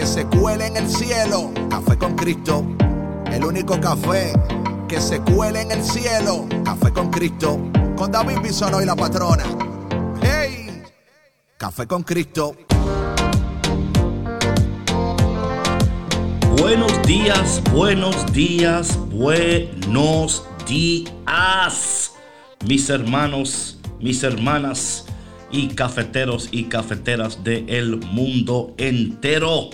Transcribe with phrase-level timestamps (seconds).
[0.00, 1.52] que se cuele en el cielo.
[1.68, 2.64] Café con Cristo,
[3.30, 4.32] el único café
[4.88, 6.46] que se cuele en el cielo.
[6.64, 7.60] Café con Cristo,
[7.96, 9.44] con David Bisono y la patrona.
[10.22, 10.82] ¡Hey!
[11.58, 12.56] Café con Cristo.
[16.58, 22.14] Buenos días, buenos días, buenos días,
[22.64, 25.04] mis hermanos, mis hermanas
[25.52, 29.68] y cafeteros y cafeteras del mundo entero.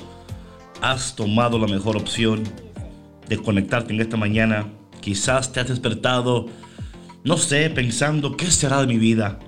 [0.86, 2.45] Has tomado la mejor opción
[3.28, 4.68] de conectarte en esta mañana.
[5.00, 6.47] Quizás te has despertado,
[7.24, 9.41] no sé, pensando, ¿qué será de mi vida?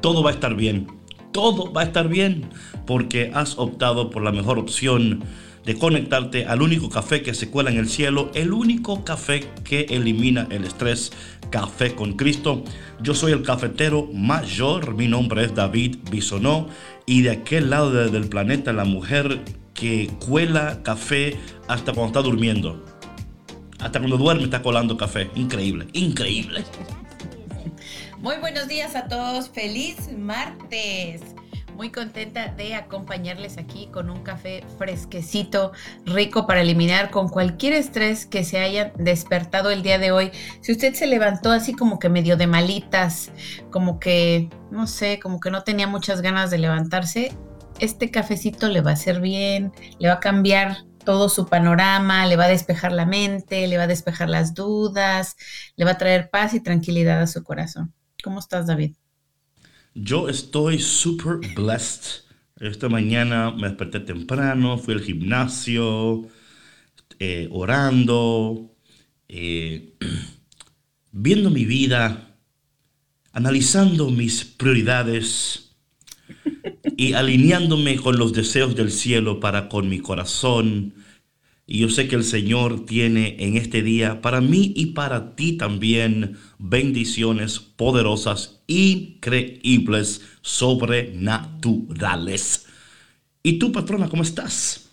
[0.00, 0.86] Todo va a estar bien.
[1.32, 2.48] Todo va a estar bien
[2.86, 5.24] porque has optado por la mejor opción
[5.64, 9.86] de conectarte al único café que se cuela en el cielo, el único café que
[9.90, 11.10] elimina el estrés,
[11.50, 12.62] Café con Cristo.
[13.02, 16.68] Yo soy el cafetero mayor, mi nombre es David Bisonó
[17.04, 19.40] y de aquel lado del planeta la mujer
[19.74, 21.36] que cuela café
[21.68, 22.84] hasta cuando está durmiendo.
[23.80, 25.30] Hasta cuando duerme está colando café.
[25.34, 26.64] Increíble, increíble.
[28.18, 29.50] Muy buenos días a todos.
[29.50, 31.20] Feliz martes.
[31.76, 35.72] Muy contenta de acompañarles aquí con un café fresquecito,
[36.06, 40.30] rico para eliminar con cualquier estrés que se haya despertado el día de hoy.
[40.60, 43.32] Si usted se levantó así como que medio de malitas,
[43.70, 47.32] como que, no sé, como que no tenía muchas ganas de levantarse,
[47.80, 52.36] este cafecito le va a hacer bien, le va a cambiar todo su panorama, le
[52.36, 55.36] va a despejar la mente, le va a despejar las dudas,
[55.76, 57.92] le va a traer paz y tranquilidad a su corazón.
[58.22, 58.94] ¿Cómo estás, David?
[59.94, 62.24] Yo estoy super blessed.
[62.58, 66.26] Esta mañana me desperté temprano, fui al gimnasio,
[67.18, 68.74] eh, orando,
[69.28, 69.94] eh,
[71.12, 72.38] viendo mi vida,
[73.32, 75.63] analizando mis prioridades
[76.96, 80.94] y alineándome con los deseos del cielo para con mi corazón
[81.66, 85.56] y yo sé que el Señor tiene en este día para mí y para ti
[85.56, 92.66] también bendiciones poderosas, increíbles, sobrenaturales.
[93.42, 94.90] ¿Y tú, patrona, cómo estás?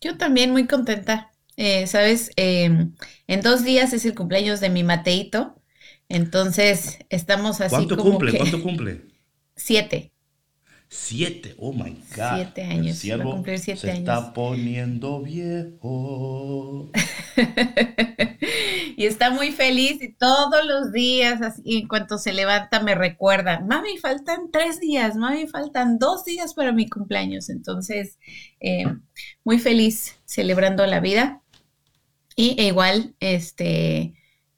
[0.00, 1.32] Yo también muy contenta.
[1.56, 2.94] Eh, Sabes, em,
[3.26, 5.62] en dos días es el cumpleaños de mi Mateito.
[6.08, 7.72] Entonces estamos así.
[7.72, 8.26] ¿Cuánto como cumple?
[8.26, 9.06] que- ¿Cuánto cumple?
[9.56, 10.12] Siete.
[10.98, 12.36] Siete, oh my God.
[12.36, 14.00] Siete años, El va a siervo cumplir siete se años.
[14.00, 16.90] está poniendo viejo.
[18.96, 23.60] y está muy feliz y todos los días, así, en cuanto se levanta, me recuerda,
[23.60, 27.50] mami, faltan tres días, mami, faltan dos días para mi cumpleaños.
[27.50, 28.18] Entonces,
[28.60, 28.86] eh,
[29.44, 31.42] muy feliz celebrando la vida.
[32.36, 34.14] Y e igual, este,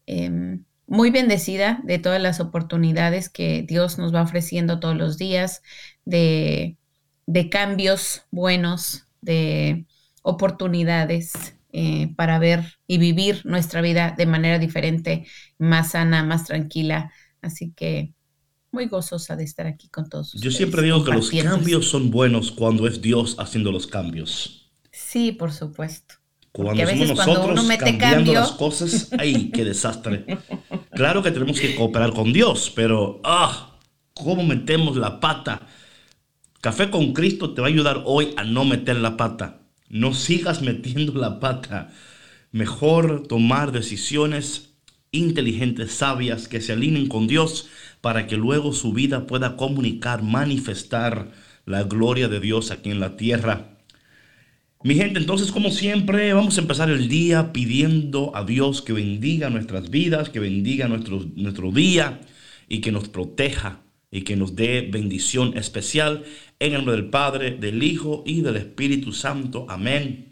[0.07, 5.63] em, muy bendecida de todas las oportunidades que Dios nos va ofreciendo todos los días,
[6.09, 6.77] de,
[7.27, 9.87] de cambios buenos, de
[10.23, 11.33] oportunidades
[11.73, 15.27] eh, para ver y vivir nuestra vida de manera diferente,
[15.59, 17.13] más sana, más tranquila.
[17.43, 18.15] Así que
[18.73, 20.33] muy gozosa de estar aquí con todos.
[20.33, 24.71] Yo ustedes, siempre digo que los cambios son buenos cuando es Dios haciendo los cambios.
[24.93, 26.15] Sí, por supuesto.
[26.53, 29.65] Cuando Porque a somos veces cuando nosotros uno mete cambiando cambio- las cosas, ¡ay, qué
[29.65, 30.25] desastre!
[30.93, 33.79] Claro que tenemos que cooperar con Dios, pero ¡ah!
[34.15, 35.67] ¿Cómo metemos la pata?
[36.61, 39.61] Café con Cristo te va a ayudar hoy a no meter la pata.
[39.89, 41.93] No sigas metiendo la pata.
[42.51, 44.71] Mejor tomar decisiones
[45.13, 47.69] inteligentes, sabias, que se alineen con Dios
[48.01, 51.31] para que luego su vida pueda comunicar, manifestar
[51.65, 53.79] la gloria de Dios aquí en la tierra.
[54.83, 59.49] Mi gente, entonces como siempre vamos a empezar el día pidiendo a Dios que bendiga
[59.49, 62.21] nuestras vidas, que bendiga nuestro, nuestro día
[62.69, 66.25] y que nos proteja y que nos dé bendición especial
[66.59, 69.67] en el nombre del Padre, del Hijo y del Espíritu Santo.
[69.69, 70.29] Amén.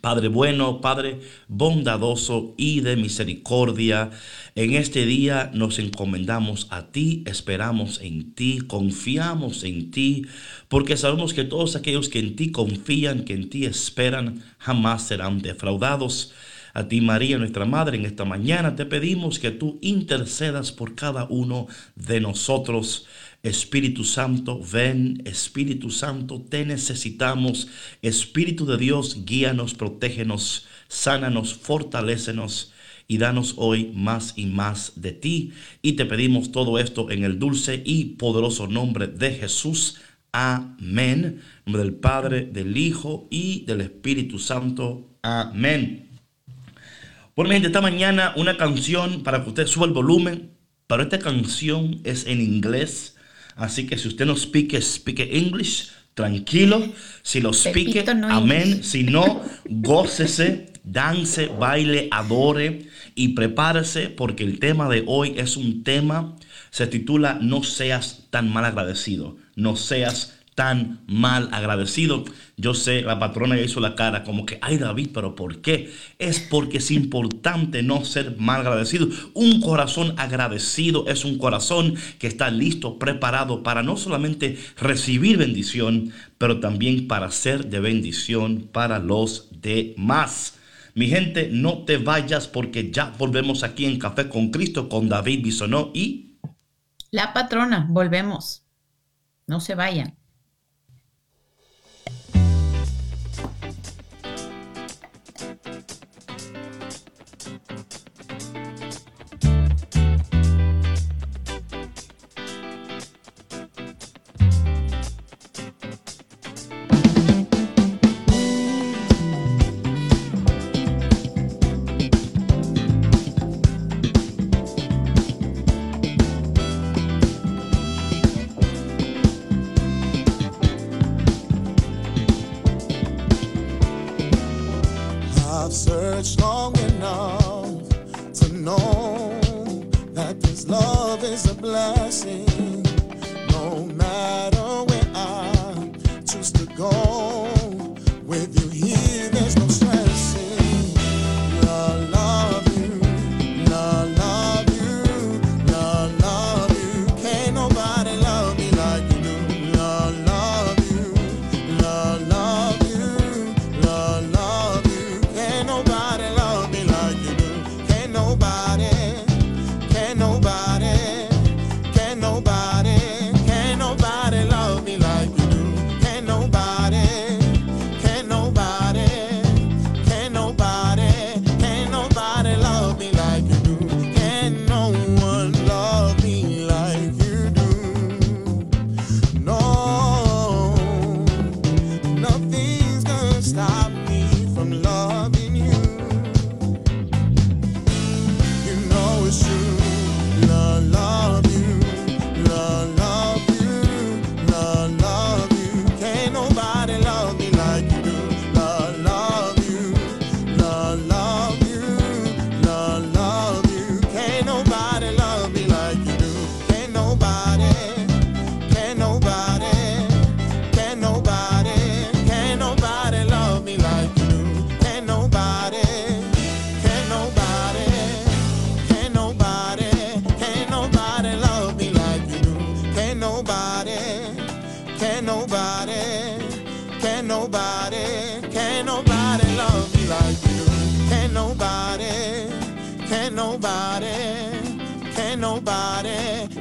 [0.00, 4.10] Padre bueno, Padre bondadoso y de misericordia,
[4.54, 10.26] en este día nos encomendamos a ti, esperamos en ti, confiamos en ti,
[10.68, 15.42] porque sabemos que todos aquellos que en ti confían, que en ti esperan, jamás serán
[15.42, 16.32] defraudados.
[16.74, 21.24] A ti María, nuestra Madre, en esta mañana te pedimos que tú intercedas por cada
[21.24, 23.06] uno de nosotros.
[23.42, 27.68] Espíritu Santo, ven, Espíritu Santo, te necesitamos.
[28.02, 32.72] Espíritu de Dios, guíanos, protégenos, sánanos, fortalécenos
[33.08, 35.52] y danos hoy más y más de ti.
[35.82, 39.96] Y te pedimos todo esto en el dulce y poderoso nombre de Jesús.
[40.32, 41.40] Amén.
[41.66, 45.08] Nombre del Padre, del Hijo y del Espíritu Santo.
[45.22, 46.09] Amén.
[47.36, 50.50] Bueno, gente, esta mañana una canción para que usted suba el volumen,
[50.86, 53.16] pero esta canción es en inglés,
[53.54, 56.92] así que si usted no speak, speak English, tranquilo.
[57.22, 58.82] Si lo speak, amén.
[58.82, 65.84] Si no, gócese, dance, baile, adore y prepárese porque el tema de hoy es un
[65.84, 66.36] tema,
[66.70, 72.22] se titula No seas tan mal agradecido, no seas tan mal agradecido.
[72.58, 75.90] Yo sé, la patrona ya hizo la cara como que, ay David, pero ¿por qué?
[76.18, 79.08] Es porque es importante no ser mal agradecido.
[79.32, 86.12] Un corazón agradecido es un corazón que está listo, preparado para no solamente recibir bendición,
[86.36, 90.58] pero también para ser de bendición para los demás.
[90.92, 95.42] Mi gente, no te vayas porque ya volvemos aquí en Café con Cristo con David
[95.42, 96.36] Bisonó y...
[97.10, 98.66] La patrona, volvemos.
[99.46, 100.19] No se vayan.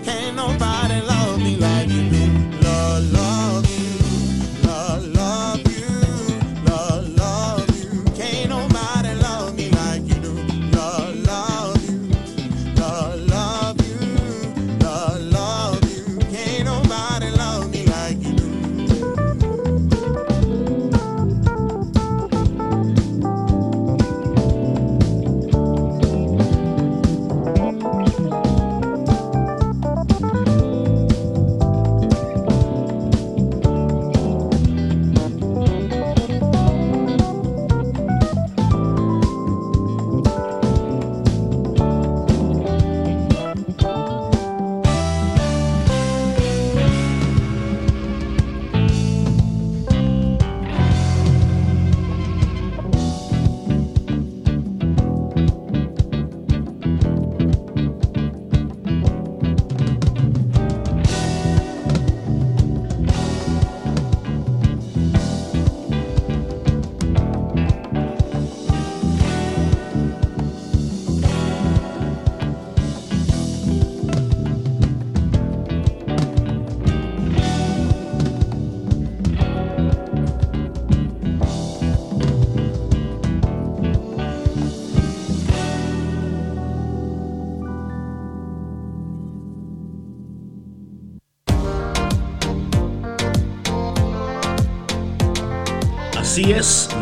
[0.03, 2.25] Can't nobody love me like you do.
[3.13, 3.68] love.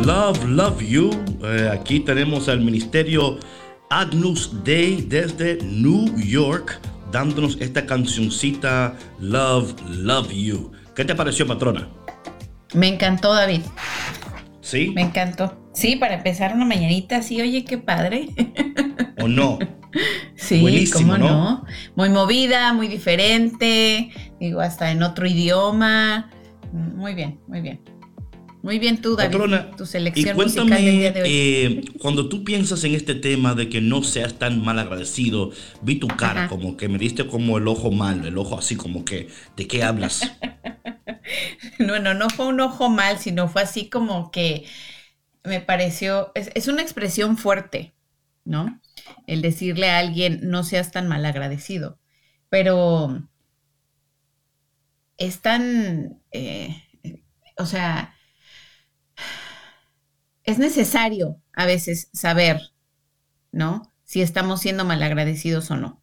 [0.08, 1.10] Love, Love You.
[1.44, 3.40] Eh, aquí tenemos al ministerio
[3.90, 6.80] Agnus Day desde New York
[7.12, 10.72] dándonos esta cancioncita Love, Love You.
[10.96, 11.90] ¿Qué te pareció, patrona?
[12.74, 13.64] Me encantó, David.
[14.62, 14.94] ¿Sí?
[14.96, 15.70] Me encantó.
[15.74, 18.30] Sí, para empezar una mañanita, sí, oye, qué padre.
[19.22, 19.60] ¿O no?
[20.36, 21.66] Sí, ¿cómo no?
[21.96, 26.30] Muy movida, muy diferente, digo, hasta en otro idioma.
[26.72, 27.97] Muy bien, muy bien.
[28.68, 29.38] Muy bien tú, David,
[29.78, 31.30] tu selección musical del día de hoy.
[31.32, 35.96] Eh, cuando tú piensas en este tema de que no seas tan mal agradecido, vi
[35.96, 39.30] tu cara como que me diste como el ojo mal, el ojo así como que,
[39.56, 40.34] ¿de qué hablas?
[41.80, 44.66] no, no, no fue un ojo mal, sino fue así como que
[45.46, 47.94] me pareció, es, una expresión fuerte,
[48.44, 48.82] ¿no?
[49.28, 52.00] El decirle a alguien, no seas tan mal agradecido,
[52.50, 53.24] pero
[55.18, 56.84] es tan, eh,
[57.58, 58.14] o sea,
[60.48, 62.72] es necesario a veces saber,
[63.52, 63.94] ¿no?
[64.06, 66.02] Si estamos siendo malagradecidos o no.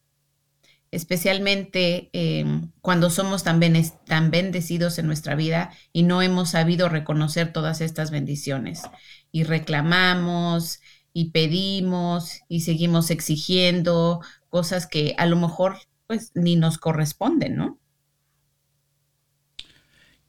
[0.90, 3.58] Especialmente em, cuando somos tan,
[4.06, 8.82] tan bendecidos en nuestra vida y no hemos sabido reconocer todas estas bendiciones.
[9.32, 10.80] Y reclamamos
[11.14, 14.20] y pedimos y seguimos exigiendo
[14.50, 17.80] cosas que a lo mejor pues ni nos corresponden, ¿no?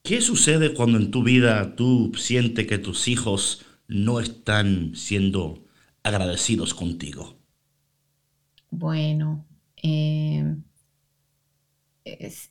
[0.03, 5.63] ¿Qué sucede cuando en tu vida tú sientes que tus hijos no están siendo
[6.03, 7.37] agradecidos contigo?
[8.71, 9.45] Bueno,
[9.77, 10.63] em,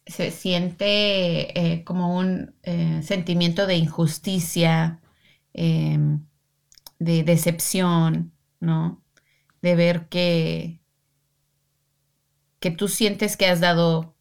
[0.07, 5.00] se siente eh, como un eh, sentimiento de injusticia,
[5.53, 6.25] em,
[6.99, 9.03] de decepción, ¿no?
[9.62, 10.81] De ver que,
[12.61, 14.14] que tú sientes que has dado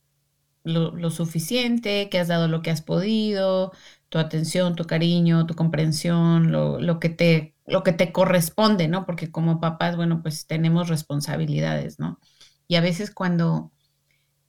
[0.63, 3.73] lo, suficiente, que has dado lo que has podido,
[4.13, 9.07] tu atención, tu cariño, tu comprensión, lo, que te, lo que te corresponde, ¿no?
[9.07, 12.19] Porque como papás, bueno, pues tenemos responsabilidades, ¿no?
[12.67, 13.71] Y a veces cuando,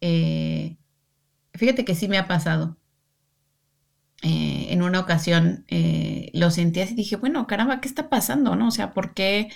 [0.02, 0.76] eh,
[1.54, 2.76] fíjate que sí me ha pasado.
[4.23, 8.56] Eh, en una ocasión eh, lo sentí así y dije, bueno, caramba, ¿qué está pasando?
[8.56, 8.68] ¿No?
[8.68, 9.49] O sea, ¿por qué,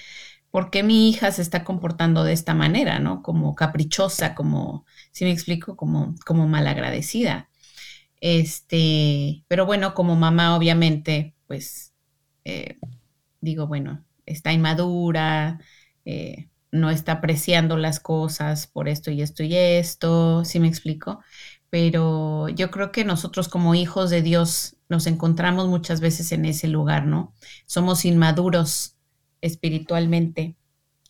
[0.51, 3.23] ¿por qué mi hija se está comportando de esta manera, ¿no?
[3.23, 7.51] Como caprichosa, como, si me explico, como, como malagradecida.
[8.21, 11.95] Este, pero bueno, como mamá, obviamente, pues
[12.45, 12.79] eh,
[13.41, 15.61] digo, bueno, está inmadura,
[16.05, 21.21] eh, no está apreciando las cosas por esto y esto y esto, ¿sí me explico?
[21.71, 26.69] Pero yo creo que nosotros como hijos de Dios nos encontramos muchas veces en ese
[26.69, 27.35] lugar, ¿no?
[27.67, 28.97] Somos inmaduros
[29.41, 30.57] espiritualmente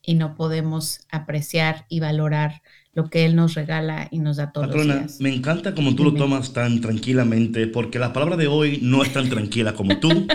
[0.03, 2.63] y no podemos apreciar y valorar
[2.99, 5.21] lo que Él nos regala y nos da todos los días.
[5.21, 9.13] Me encanta como tú lo tomas tan tranquilamente, porque la palabra de hoy no es
[9.13, 10.27] tan tranquila como tú.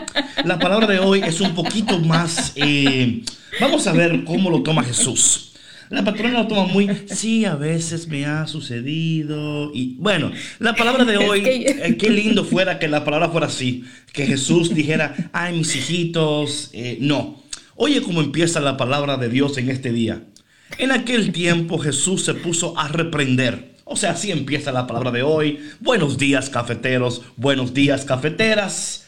[0.46, 2.54] La palabra de hoy es un poquito más...
[2.56, 3.22] Eh,
[3.60, 5.52] vamos a ver cómo lo toma Jesús.
[5.90, 9.70] La patrona lo toma muy, sí, a veces me ha sucedido.
[9.74, 13.84] Y bueno, la palabra de hoy, eh, qué lindo fuera que la palabra fuera así.
[14.14, 16.70] Que Jesús dijera, ay, mis hijitos.
[16.72, 17.44] Eh, no.
[17.76, 20.24] Oye cómo empieza la palabra de Dios en este día.
[20.78, 23.76] En aquel tiempo Jesús se puso a reprender.
[23.86, 25.60] O sea, así empieza la palabra de hoy.
[25.80, 29.06] Buenos días cafeteros, buenos días cafeteras.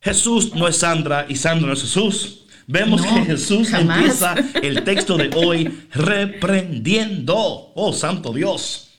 [0.00, 2.46] Jesús no es Sandra y Sandra no es Jesús.
[2.66, 7.72] Vemos que Jesús empieza el texto de hoy reprendiendo.
[7.74, 8.90] Oh, santo Dios.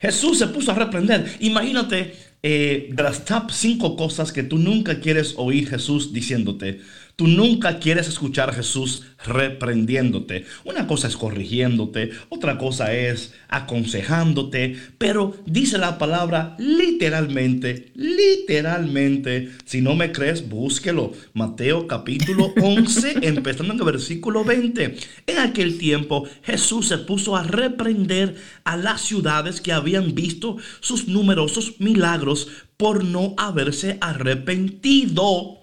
[0.00, 1.36] Jesús se puso a reprender.
[1.40, 6.80] Imagínate eh, de las top cinco cosas que tú nunca quieres oír Jesús diciéndote.
[7.22, 10.44] Tú nunca quieres escuchar a Jesús reprendiéndote.
[10.64, 19.52] Una cosa es corrigiéndote, otra cosa es aconsejándote, pero dice la palabra literalmente, literalmente.
[19.64, 21.12] Si no me crees, búsquelo.
[21.32, 24.96] Mateo capítulo 11, empezando en el versículo 20.
[25.28, 31.06] En aquel tiempo Jesús se puso a reprender a las ciudades que habían visto sus
[31.06, 35.61] numerosos milagros por no haberse arrepentido.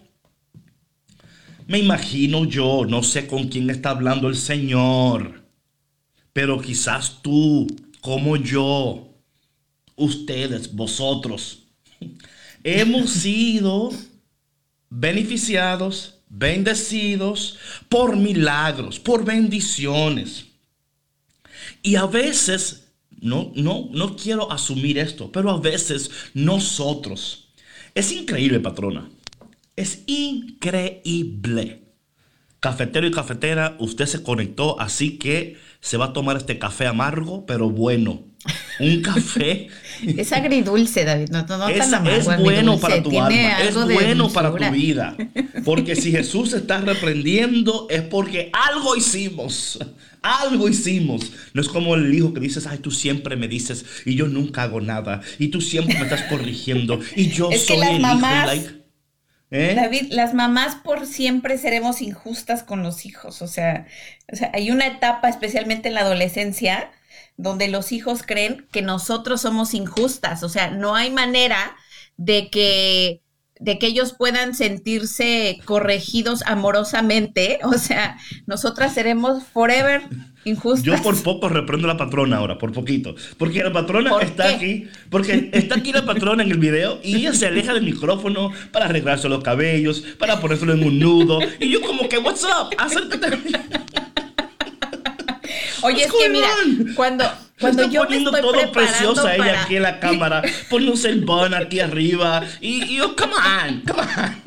[1.69, 5.43] Me imagino yo, no sé con quién está hablando el Señor,
[6.33, 7.67] pero quizás tú,
[8.01, 9.13] como yo,
[9.95, 11.65] ustedes, vosotros,
[12.63, 13.91] hemos sido
[14.89, 20.47] beneficiados, bendecidos por milagros, por bendiciones.
[21.83, 22.88] Y a veces,
[23.21, 27.49] no, no, no quiero asumir esto, pero a veces nosotros,
[27.93, 29.07] es increíble, patrona,
[29.79, 31.83] es increíble.
[32.59, 37.45] Cafetero y cafetera, usted se conectó, así que se va a tomar este café amargo,
[37.45, 38.25] pero bueno.
[38.79, 39.67] Un café.
[40.03, 41.29] Es agridulce, David.
[41.29, 45.15] No, no es, tan es bueno para tu alma, es bueno para tu vida.
[45.63, 49.79] Porque si Jesús se está reprendiendo es porque algo hicimos.
[50.21, 51.31] Algo hicimos.
[51.53, 54.63] No es como el hijo que dices, ay, tú siempre me dices y yo nunca
[54.63, 55.21] hago nada.
[55.38, 57.00] Y tú siempre me estás corrigiendo.
[57.15, 58.63] Y yo Es que soy las el mamás- hijo.
[58.63, 58.78] like,
[59.51, 59.74] ¿eh?
[59.75, 63.41] David, las mamás por siempre seremos injustas con los hijos.
[63.41, 63.88] O sea,
[64.32, 66.91] o sea, hay una etapa, especialmente en la adolescencia,
[67.38, 70.44] donde los hijos creen que nosotros somos injustas.
[70.44, 71.75] O sea, no hay manera
[72.18, 73.22] de que,
[73.60, 77.60] de que ellos puedan sentirse corregidos amorosamente.
[77.63, 80.03] O sea, nosotras seremos forever
[80.46, 80.84] injustas.
[80.84, 83.15] Yo por poco reprendo a la patrona ahora, por poquito.
[83.38, 84.55] Porque la patrona ¿Por está qué?
[84.55, 88.51] aquí, porque está aquí la patrona en el video y ella se aleja del micrófono
[88.72, 91.39] para arreglarse los cabellos, para ponérselo en un nudo.
[91.60, 92.75] Y yo como que, what's up?
[92.77, 93.38] Acércate.
[95.81, 96.48] Oye, es que mira,
[96.95, 97.25] cuando,
[97.59, 99.62] cuando está yo me poniendo estoy todo preparando preciosa ella para...
[99.63, 102.43] aquí en la cámara, poniéndose el bun aquí arriba.
[102.62, 104.41] Y y yo, come on, come on.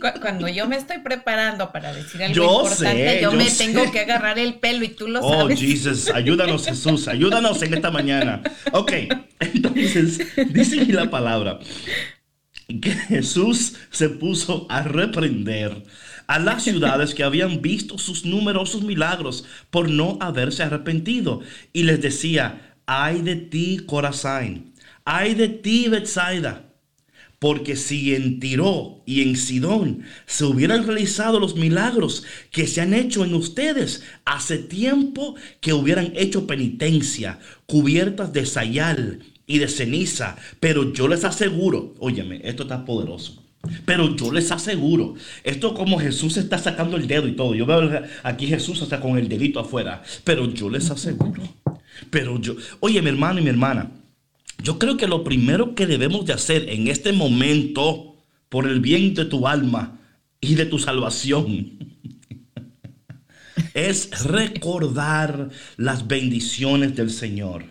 [0.00, 3.48] Cu- Cuando yo me estoy preparando para decir algo Yo importante, sé, yo, yo me
[3.50, 3.64] sé.
[3.66, 5.60] tengo que agarrar el pelo y tú lo Oh, sabes.
[5.60, 8.42] Jesus, ayúdanos Jesús, ayúdanos en esta mañana.
[8.72, 8.92] Ok,
[9.40, 10.18] entonces
[10.52, 11.58] dice aquí la palabra
[12.80, 15.82] que Jesús se puso a reprender
[16.30, 21.40] a las ciudades que habían visto sus numerosos milagros por no haberse arrepentido.
[21.72, 24.72] Y les decía, ay de ti, Corazán,
[25.04, 26.72] ay de ti, Bethsaida.
[27.40, 32.22] Porque si en Tiro y en Sidón se hubieran realizado los milagros
[32.52, 39.18] que se han hecho en ustedes, hace tiempo que hubieran hecho penitencia, cubiertas de sayal
[39.48, 40.36] y de ceniza.
[40.60, 43.39] Pero yo les aseguro, óyeme, esto está poderoso.
[43.84, 45.14] Pero yo les aseguro,
[45.44, 47.54] esto como Jesús está sacando el dedo y todo.
[47.54, 50.02] Yo veo aquí Jesús hasta con el dedito afuera.
[50.24, 51.42] Pero yo les aseguro.
[52.08, 53.90] Pero yo, oye, mi hermano y mi hermana,
[54.62, 58.16] yo creo que lo primero que debemos de hacer en este momento,
[58.48, 59.98] por el bien de tu alma
[60.40, 61.78] y de tu salvación,
[63.74, 67.64] es recordar las bendiciones del Señor.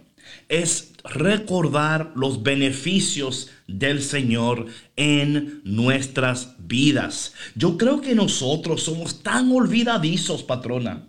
[0.47, 7.34] Es recordar los beneficios del Señor en nuestras vidas.
[7.56, 11.06] Yo creo que nosotros somos tan olvidadizos, patrona.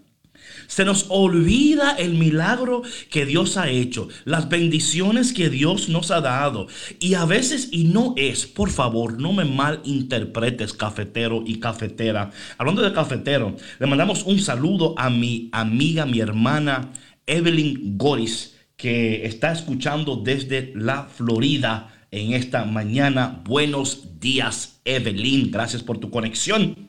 [0.67, 6.21] Se nos olvida el milagro que Dios ha hecho, las bendiciones que Dios nos ha
[6.21, 6.69] dado.
[7.01, 12.31] Y a veces, y no es, por favor, no me malinterpretes, cafetero y cafetera.
[12.57, 16.93] Hablando de cafetero, le mandamos un saludo a mi amiga, mi hermana
[17.27, 23.43] Evelyn Goris, que está escuchando desde la Florida en esta mañana.
[23.45, 25.51] Buenos días, Evelyn.
[25.51, 26.89] Gracias por tu conexión.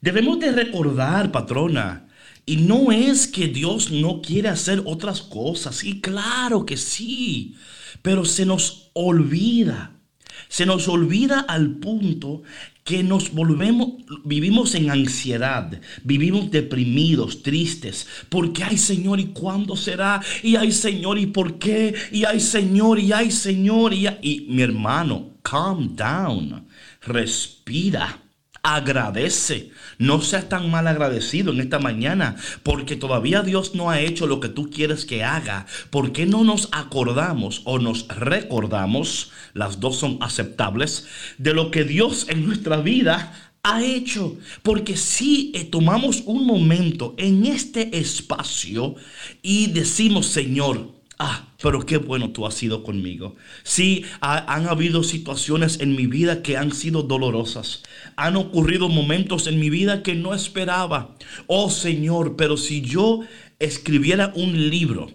[0.00, 2.08] Debemos de recordar, patrona,
[2.46, 7.54] y no es que Dios no quiere hacer otras cosas, y claro que sí,
[8.00, 10.00] pero se nos olvida,
[10.48, 12.44] se nos olvida al punto
[12.84, 13.92] que nos volvemos,
[14.24, 20.20] vivimos en ansiedad, vivimos deprimidos, tristes, porque ay Señor, ¿y cuándo será?
[20.42, 21.94] Y ay Señor, ¿y por qué?
[22.10, 26.66] Y ay Señor, y ay Señor, y, ay- y mi hermano, calm down,
[27.02, 28.21] respira.
[28.64, 29.70] Agradece.
[29.98, 34.38] No seas tan mal agradecido en esta mañana, porque todavía Dios no ha hecho lo
[34.38, 35.66] que tú quieres que haga.
[35.90, 41.82] ¿Por qué no nos acordamos o nos recordamos, las dos son aceptables, de lo que
[41.82, 44.38] Dios en nuestra vida ha hecho?
[44.62, 48.94] Porque si eh, tomamos un momento en este espacio
[49.42, 53.36] y decimos, Señor, Ah, pero qué bueno tú has sido conmigo.
[53.62, 57.84] Sí, ha- han habido situaciones en mi vida que han sido dolorosas.
[58.16, 61.16] Han ocurrido momentos en mi vida que no esperaba.
[61.46, 63.20] Oh Señor, pero si yo
[63.60, 65.10] escribiera un libro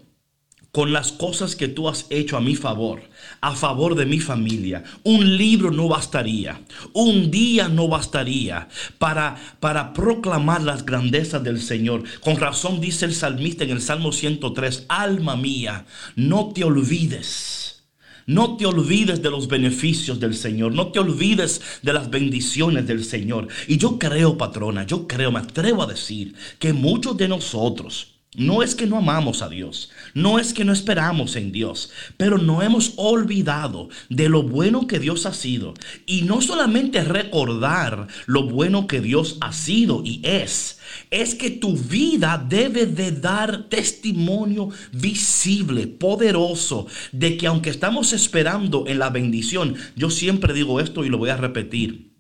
[0.77, 3.01] con las cosas que tú has hecho a mi favor,
[3.41, 4.83] a favor de mi familia.
[5.03, 6.61] Un libro no bastaría,
[6.93, 8.67] un día no bastaría
[8.99, 12.03] para, para proclamar las grandezas del Señor.
[12.19, 17.81] Con razón dice el salmista en el Salmo 103, alma mía, no te olvides.
[18.27, 23.03] No te olvides de los beneficios del Señor, no te olvides de las bendiciones del
[23.03, 23.47] Señor.
[23.67, 28.61] Y yo creo, patrona, yo creo, me atrevo a decir que muchos de nosotros, no
[28.61, 32.63] es que no amamos a Dios, no es que no esperamos en Dios, pero no
[32.63, 35.75] hemos olvidado de lo bueno que Dios ha sido.
[36.07, 40.79] Y no solamente recordar lo bueno que Dios ha sido y es,
[41.11, 48.85] es que tu vida debe de dar testimonio visible, poderoso, de que aunque estamos esperando
[48.87, 52.15] en la bendición, yo siempre digo esto y lo voy a repetir,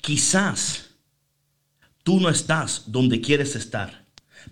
[0.00, 0.96] quizás
[2.02, 4.03] tú no estás donde quieres estar.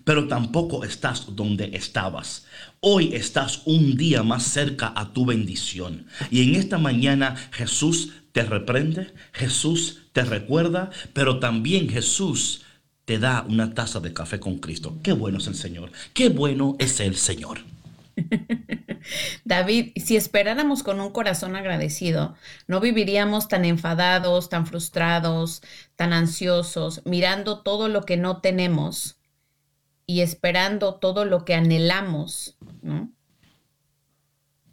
[0.03, 2.45] Pero tampoco estás donde estabas.
[2.79, 6.07] Hoy estás un día más cerca a tu bendición.
[6.31, 12.63] Y en esta mañana Jesús te reprende, Jesús te recuerda, pero también Jesús
[13.05, 14.97] te da una taza de café con Cristo.
[15.03, 17.59] Qué bueno es el Señor, qué bueno es el Señor.
[19.43, 22.35] David, si esperáramos con un corazón agradecido,
[22.67, 25.61] no viviríamos tan enfadados, tan frustrados,
[25.95, 29.17] tan ansiosos, mirando todo lo que no tenemos
[30.05, 33.11] y esperando todo lo que anhelamos, ¿no?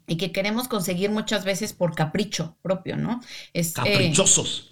[0.07, 3.21] Y que queremos conseguir muchas veces por capricho propio, ¿no?
[3.53, 4.71] Es, eh, Caprichosos.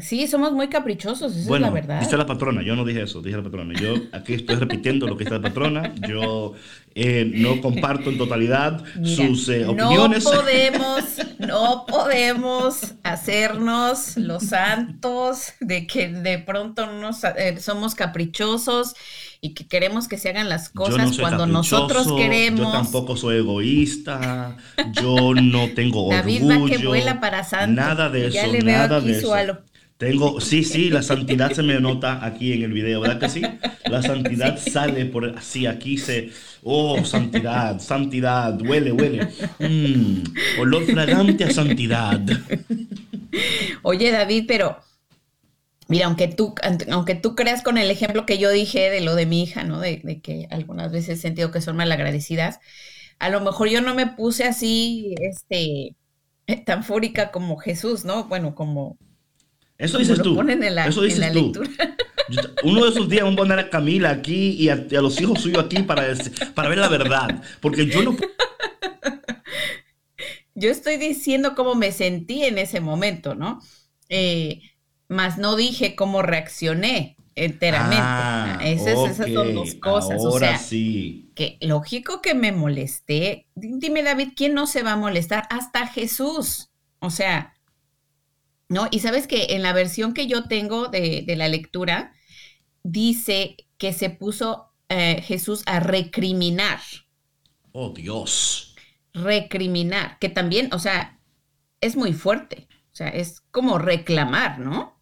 [0.00, 2.00] Sí, somos muy caprichosos, esa es la verdad.
[2.00, 3.72] Dice la patrona, yo no dije eso, dije la patrona.
[3.80, 5.94] Yo aquí estoy repitiendo lo que dice la patrona.
[6.06, 6.52] Yo
[6.94, 10.24] eh, no comparto en totalidad sus eh, opiniones.
[10.24, 11.04] No podemos,
[11.38, 18.94] no podemos hacernos los santos de que de pronto nos, eh, somos caprichosos
[19.40, 22.60] y que queremos que se hagan las cosas cuando nosotros queremos.
[22.60, 24.56] Yo tampoco soy egoísta,
[25.00, 26.54] yo no tengo David orgullo.
[26.54, 27.80] David va que vuela para santo.
[27.80, 29.32] Nada de eso, nada de eso.
[29.98, 33.42] Tengo, sí, sí, la santidad se me nota aquí en el video, ¿verdad que sí?
[33.86, 36.30] La santidad sale por así, aquí se,
[36.62, 39.28] oh, santidad, santidad, huele, huele.
[39.58, 42.20] Mm, olor fragante a santidad.
[43.82, 44.78] Oye, David, pero
[45.88, 46.54] mira, aunque tú,
[46.90, 49.80] aunque tú creas con el ejemplo que yo dije de lo de mi hija, ¿no?
[49.80, 52.60] De, de que algunas veces he sentido que son malagradecidas,
[53.18, 55.96] a lo mejor yo no me puse así, este,
[56.66, 58.24] tan fúrica como Jesús, ¿no?
[58.24, 58.98] Bueno, como
[59.78, 60.40] eso dices tú.
[60.86, 61.52] Eso dices tú.
[62.64, 65.64] Uno de esos días vamos a poner a Camila aquí y a, los hijos suyos
[65.64, 66.14] aquí para,
[66.54, 67.42] para ver la verdad.
[67.60, 68.16] Porque yo no.
[70.58, 73.60] Yo estoy diciendo cómo me sentí en ese momento, ¿no?
[74.08, 74.62] Eh,
[75.08, 77.98] más no dije cómo reaccioné enteramente.
[78.00, 80.24] Ah, esas, son dos cosas.
[80.24, 81.30] o sea, sí.
[81.34, 83.46] Que lógico que me molesté.
[83.54, 85.46] Dime, David, ¿quién no se va a molestar?
[85.50, 86.70] Hasta Jesús.
[86.98, 87.54] O sea,
[88.68, 88.88] ¿no?
[88.90, 92.12] Y sabes que en la versión que yo tengo de, la lectura,
[92.82, 96.80] dice que se puso eh, Jesús a recriminar.
[97.72, 98.74] Oh, Dios.
[99.12, 101.20] Recriminar, que también, o sea,
[101.80, 102.66] es muy fuerte.
[102.92, 104.95] O sea, es como reclamar, ¿no?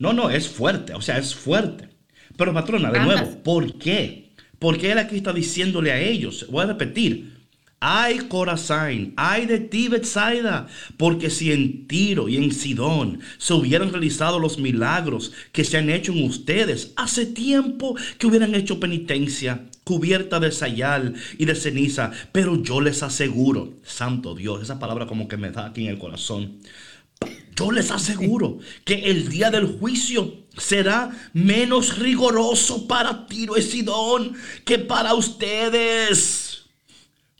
[0.00, 1.88] No, no, es fuerte, o sea, es fuerte.
[2.36, 4.32] Pero patrona, de nuevo, ¿por qué?
[4.58, 7.40] Porque él aquí está diciéndole a ellos, voy a repetir,
[7.82, 13.90] Ay, Corazán, ay de ti, Bethsaida, porque si en Tiro y en Sidón se hubieran
[13.90, 19.64] realizado los milagros que se han hecho en ustedes, hace tiempo que hubieran hecho penitencia,
[19.82, 22.10] cubierta de sayal y de ceniza.
[22.32, 25.98] Pero yo les aseguro, Santo Dios, esa palabra como que me da aquí en el
[25.98, 26.58] corazón.
[27.60, 34.34] Yo les aseguro que el día del juicio será menos rigoroso para Tiro y Sidón
[34.64, 36.62] que para ustedes.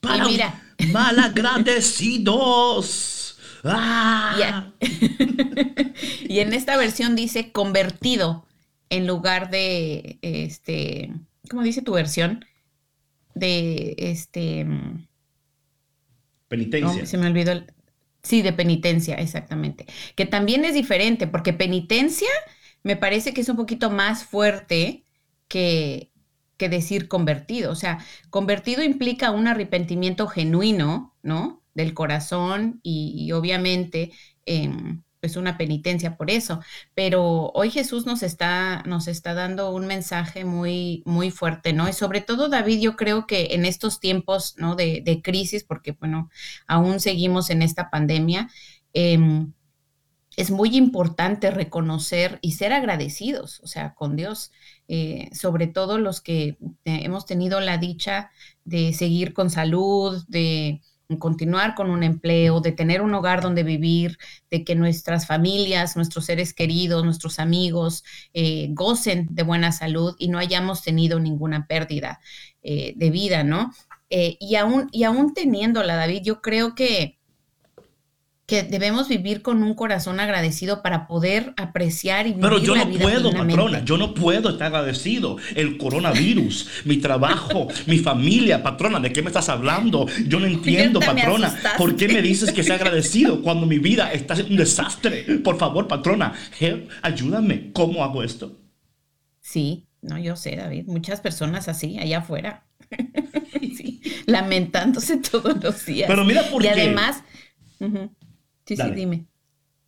[0.00, 0.62] Para y mira.
[0.92, 3.38] malagradecidos.
[3.64, 4.70] ¡Ah!
[6.28, 8.44] y en esta versión dice convertido
[8.90, 11.14] en lugar de este,
[11.48, 12.44] ¿cómo dice tu versión?
[13.34, 14.66] De este
[16.48, 17.06] penitencia.
[17.06, 17.72] se me olvidó el,
[18.22, 19.86] Sí, de penitencia, exactamente.
[20.14, 22.28] Que también es diferente, porque penitencia
[22.82, 25.06] me parece que es un poquito más fuerte
[25.48, 26.12] que,
[26.56, 27.72] que decir convertido.
[27.72, 27.98] O sea,
[28.30, 31.62] convertido implica un arrepentimiento genuino, ¿no?
[31.74, 34.12] Del corazón y, obviamente
[34.44, 36.60] es em, pues una penitencia por eso.
[36.94, 41.88] Pero hoy Jesús nos está, nos está dando un mensaje muy, muy fuerte, ¿no?
[41.88, 44.76] Y sobre todo, David, yo creo que en estos tiempos, ¿no?
[44.76, 46.30] De, de crisis, porque, bueno,
[46.66, 48.48] aún seguimos en esta pandemia,
[48.94, 49.18] eh,
[50.36, 54.52] es muy importante reconocer y ser agradecidos, o sea, con Dios,
[54.88, 58.30] eh, sobre todo los que hemos tenido la dicha
[58.64, 60.80] de seguir con salud, de
[61.18, 64.18] continuar con un empleo, de tener un hogar donde vivir,
[64.50, 70.28] de que nuestras familias, nuestros seres queridos, nuestros amigos eh, gocen de buena salud y
[70.28, 72.20] no hayamos tenido ninguna pérdida
[72.62, 73.72] eh, de vida, ¿no?
[74.12, 77.19] y, aún, y aún teniéndola, David, yo creo que
[78.50, 82.90] que debemos vivir con un corazón agradecido para poder apreciar y vivir Pero yo no
[82.90, 85.36] puedo, patrona, yo no puedo estar agradecido.
[85.54, 90.04] El coronavirus, mi trabajo, mi familia, patrona, ¿de qué me estás hablando?
[90.26, 91.56] Yo no entiendo, patrona.
[91.78, 95.22] ¿Por qué me dices que sea agradecido cuando mi vida está en un desastre?
[95.44, 96.32] Por favor, patrona,
[97.02, 97.70] ayúdame.
[97.72, 98.58] ¿Cómo hago esto?
[99.38, 100.86] Sí, no, yo sé, David.
[100.88, 102.64] Muchas personas así, allá afuera.
[104.26, 106.08] lamentándose todos los días.
[106.08, 106.68] Pero mira por qué.
[106.68, 107.22] Y además...
[108.76, 109.26] Sí, sí, dime.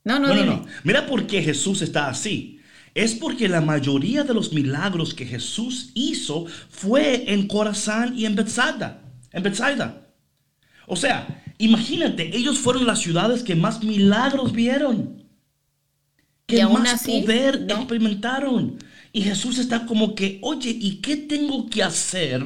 [0.05, 0.47] No, no, no, dime.
[0.47, 2.61] no, Mira por qué Jesús está así.
[2.95, 8.35] es porque la mayoría de los milagros que Jesús hizo fue en Corazán y en
[8.35, 9.03] Bethsaida.
[9.31, 10.09] En Bethsaida.
[10.87, 15.25] O sea, imagínate, ellos fueron las ciudades que más milagros vieron.
[16.47, 18.79] Que más poder experimentaron.
[19.13, 22.43] Y Jesús está como que, oye, ¿y qué tengo que hacer?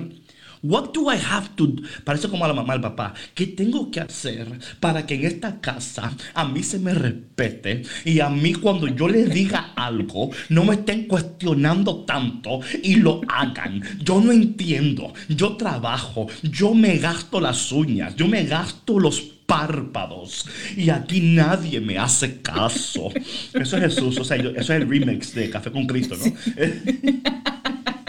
[0.66, 1.68] What do I have to
[2.04, 3.14] Parece como a la mamá el papá.
[3.34, 4.48] ¿Qué tengo que hacer
[4.80, 9.06] para que en esta casa a mí se me respete y a mí cuando yo
[9.06, 13.80] les diga algo no me estén cuestionando tanto y lo hagan?
[14.02, 15.14] Yo no entiendo.
[15.28, 16.26] Yo trabajo.
[16.42, 18.16] Yo me gasto las uñas.
[18.16, 20.46] Yo me gasto los párpados.
[20.76, 23.10] Y aquí nadie me hace caso.
[23.52, 24.18] Eso es Jesús.
[24.18, 26.26] O sea, eso es el remix de Café con Cristo, ¿no?
[26.26, 26.32] No,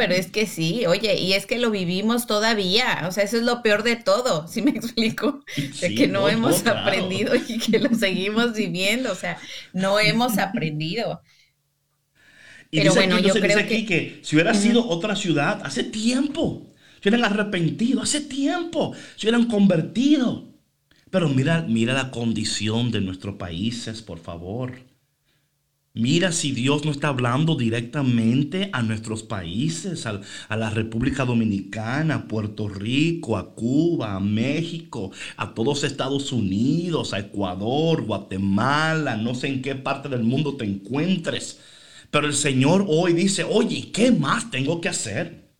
[0.00, 3.42] pero es que sí, oye, y es que lo vivimos todavía, o sea, eso es
[3.42, 5.44] lo peor de todo, ¿sí me explico?
[5.78, 9.36] De que no, hemos aprendido y que lo seguimos viviendo, o sea,
[9.74, 11.20] no hemos aprendido.
[12.70, 13.84] Y pero bueno, yo creo que...
[13.84, 16.66] que si hubiera sido otra ciudad, hace tiempo,
[17.02, 20.48] se hubieran arrepentido, hace tiempo, se hubieran convertido.
[21.10, 24.78] Pero mira, mira la condición de nuestros países, por favor.
[25.92, 30.20] Mira si Dios no está hablando directamente a nuestros países, a,
[30.56, 37.18] la República Dominicana, a Puerto Rico, a Cuba, a México, a todos Estados Unidos, a
[37.18, 41.58] Ecuador, Guatemala, no sé en qué parte del mundo te encuentres.
[42.12, 45.50] Pero el Señor hoy dice, oye, ¿qué más tengo que hacer?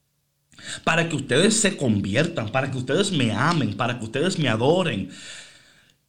[0.84, 5.10] Para que ustedes se conviertan, para que ustedes me amen, para que ustedes me adoren.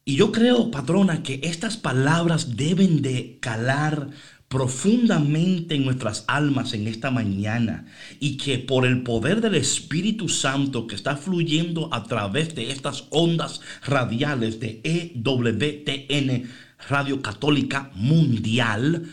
[0.03, 4.09] Y yo creo, patrona, que estas palabras deben de calar
[4.51, 7.85] profundamente en nuestras almas en esta mañana
[8.19, 13.05] y que por el poder del Espíritu Santo que está fluyendo a través de estas
[13.11, 16.49] ondas radiales de EWTN
[16.89, 19.05] Radio Católica Mundial,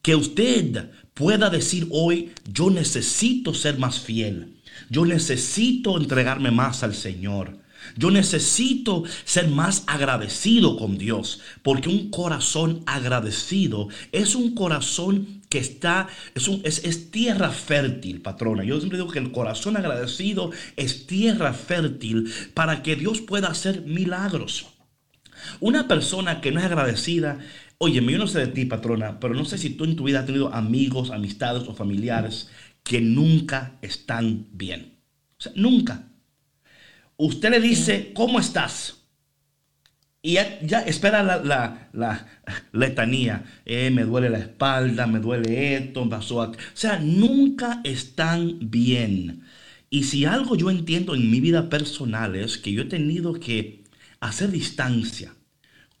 [0.00, 4.56] que usted pueda decir hoy, yo necesito ser más fiel,
[4.88, 7.59] yo necesito entregarme más al Señor.
[7.96, 15.58] Yo necesito ser más agradecido con Dios, porque un corazón agradecido es un corazón que
[15.58, 18.62] está, es, un, es, tierra fértil, patrona.
[18.64, 23.82] Yo siempre digo que el corazón agradecido es tierra fértil para que Dios pueda hacer
[23.82, 24.68] milagros.
[25.58, 27.38] Una persona que no es agradecida,
[27.78, 30.20] oye, yo no sé de ti, patrona, pero no sé si tú en tu vida
[30.20, 32.48] has tenido amigos, amistades o familiares
[32.84, 34.98] que nunca están bien.
[35.38, 36.09] O sea, nunca.
[37.22, 38.96] Usted le dice, ¿cómo estás?
[40.22, 42.28] Y ya, espera la,
[42.72, 43.44] letanía.
[43.66, 49.42] Eh, me duele la espalda, me duele esto, pasó O sea, nunca están bien.
[49.90, 53.84] Y si algo yo entiendo en mi vida personal es que yo he tenido que
[54.20, 55.34] hacer distancia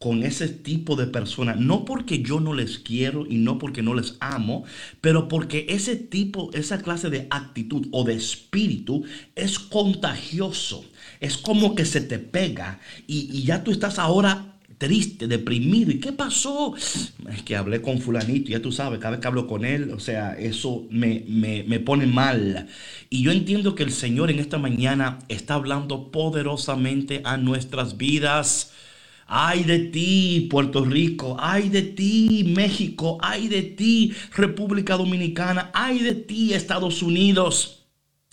[0.00, 3.92] con ese tipo de personas, no porque yo no les quiero y no porque no
[3.92, 4.64] les amo,
[5.02, 9.04] pero porque ese tipo, esa clase de actitud o de espíritu
[9.34, 10.86] es contagioso,
[11.20, 14.46] es como que se te pega y, ya tú estás ahora
[14.78, 15.90] triste, deprimido.
[15.90, 16.74] ¿Y qué pasó?
[16.74, 20.00] Es que hablé con fulanito, ya tú sabes, cada vez que hablo con él, o
[20.00, 22.66] sea, eso me, me, me, pone mal.
[23.10, 28.72] Y yo entiendo que el Señor en esta mañana está hablando poderosamente a nuestras vidas.
[29.26, 31.36] Ay de ti, Puerto Rico.
[31.38, 33.18] Ay de ti, México.
[33.20, 35.70] Ay de ti, República Dominicana.
[35.74, 37.79] Ay de ti, Estados Unidos.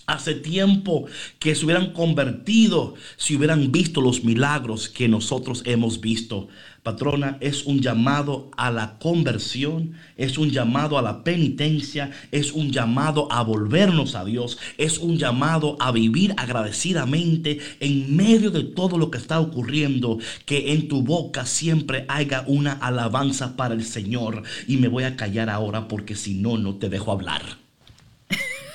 [0.09, 1.05] Hace tiempo
[1.37, 6.47] que se hubieran convertido si hubieran visto los milagros que nosotros hemos visto.
[6.81, 12.71] Patrona, es un llamado a la conversión, es un llamado a la penitencia, es un
[12.71, 18.97] llamado a volvernos a Dios, es un llamado a vivir agradecidamente en medio de todo
[18.97, 24.43] lo que está ocurriendo, que en tu boca siempre haya una alabanza para el Señor.
[24.69, 27.66] Y me voy a callar ahora porque si no, no te dejo hablar.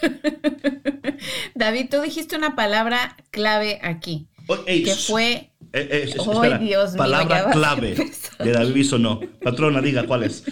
[1.55, 5.49] David, tú dijiste una palabra clave aquí, oh, que fue...
[5.75, 7.95] Eh, eh, Dios palabra clave
[8.39, 9.21] de David no.
[9.43, 10.45] Patrona, diga cuál es.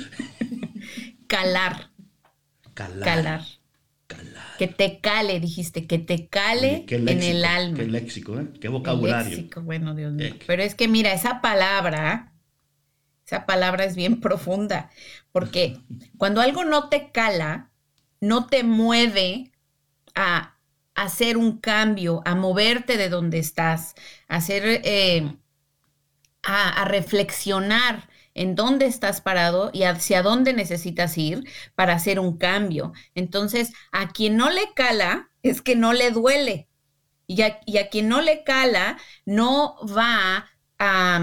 [1.26, 1.90] Calar.
[2.72, 3.42] Calar.
[4.58, 7.78] Que te cale, dijiste, que te cale en el alma.
[7.78, 8.48] Qué léxico, ¿eh?
[8.60, 9.30] Qué vocabulario.
[9.30, 10.34] léxico, bueno, Dios mío.
[10.46, 12.34] Pero es que mira, esa palabra,
[13.24, 14.90] esa palabra es bien profunda,
[15.32, 15.78] porque
[16.18, 17.69] cuando algo no te cala,
[18.20, 19.52] no te mueve
[20.14, 20.56] a
[20.94, 23.94] hacer un cambio, a moverte de donde estás,
[24.28, 25.37] a hacer, eh,
[26.42, 32.92] a, reflexionar en dónde estás parado y hacia dónde necesitas ir para hacer un cambio.
[33.14, 36.68] Entonces, a quien no le cala es que no le duele.
[37.26, 41.20] Y a, y a quien no le cala no va a,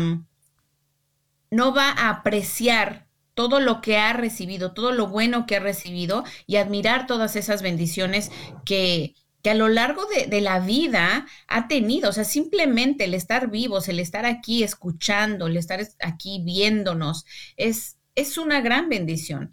[1.52, 3.07] no va a apreciar
[3.38, 7.62] todo lo que ha recibido, todo lo bueno que ha recibido y admirar todas esas
[7.62, 8.32] bendiciones
[8.66, 12.10] que, que a lo largo de, la vida ha tenido.
[12.10, 17.26] O sea, simplemente el estar vivos, el estar aquí escuchando, el estar aquí viéndonos,
[17.58, 19.52] es, es una gran bendición.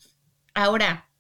[0.55, 1.11] Ahora,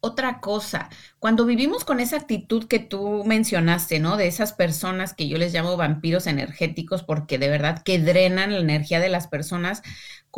[0.00, 4.16] otra cosa, cuando vivimos con esa actitud que tú mencionaste, ¿no?
[4.16, 8.60] De esas personas que yo les llamo vampiros energéticos porque de verdad que drenan la
[8.60, 9.82] energía de las personas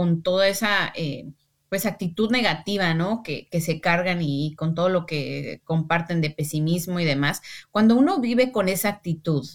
[0.00, 1.26] con toda esa, eh,
[1.68, 3.22] pues, actitud negativa, ¿no?
[3.22, 7.42] Que, se cargan y con todo lo que comparten de pesimismo y demás.
[7.70, 9.46] Cuando uno vive con esa actitud,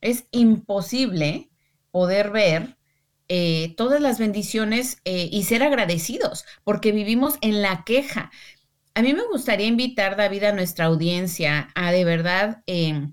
[0.00, 1.50] es imposible
[1.90, 2.78] poder ver
[3.28, 8.30] eh, todas las bendiciones eh, y ser agradecidos, porque vivimos en la queja.
[8.94, 13.12] A mí me gustaría invitar, David, a nuestra audiencia a de verdad em,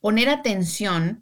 [0.00, 1.21] poner atención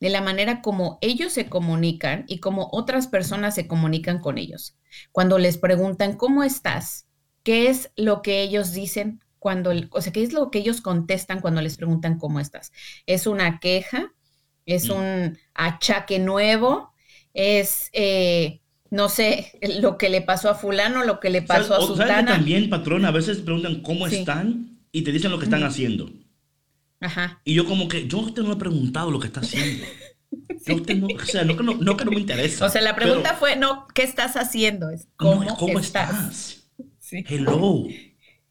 [0.00, 4.76] de la manera como ellos se comunican y como otras personas se comunican con ellos.
[5.12, 7.06] Cuando les preguntan, ¿cómo estás?
[7.42, 11.40] ¿Qué es lo que ellos dicen cuando, o sea, qué es lo que ellos contestan
[11.40, 12.72] cuando les preguntan cómo estás?
[13.06, 14.12] ¿Es una queja?
[14.66, 14.92] ¿Es mm.
[14.92, 16.92] un achaque nuevo?
[17.34, 21.86] ¿Es eh, no sé, lo que le pasó a fulano, lo que le pasó a
[21.86, 22.24] Susana.
[22.24, 26.10] también, patrón, a veces preguntan cómo están y te dicen lo que están haciendo.
[27.00, 27.40] Ajá.
[27.44, 29.86] Y yo como que, yo te no he preguntado lo que está haciendo.
[30.66, 32.66] Yo no, o sea, no que no, que no, me interesa.
[32.66, 34.90] O sea, la pregunta fue, no, ¿qué estás haciendo?
[34.90, 36.68] Es, ¿Cómo, ¿Cómo estás?
[36.98, 37.24] Sí.
[37.26, 37.84] Hello.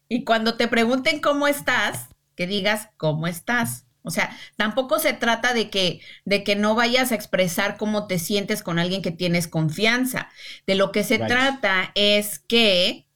[0.08, 3.86] Y cuando te pregunten cómo estás, que digas, ¿cómo estás?
[4.02, 8.18] O sea, tampoco se trata de que, de que no vayas a expresar cómo te
[8.18, 10.30] sientes con alguien que tienes confianza.
[10.66, 13.07] De lo que se trata es que,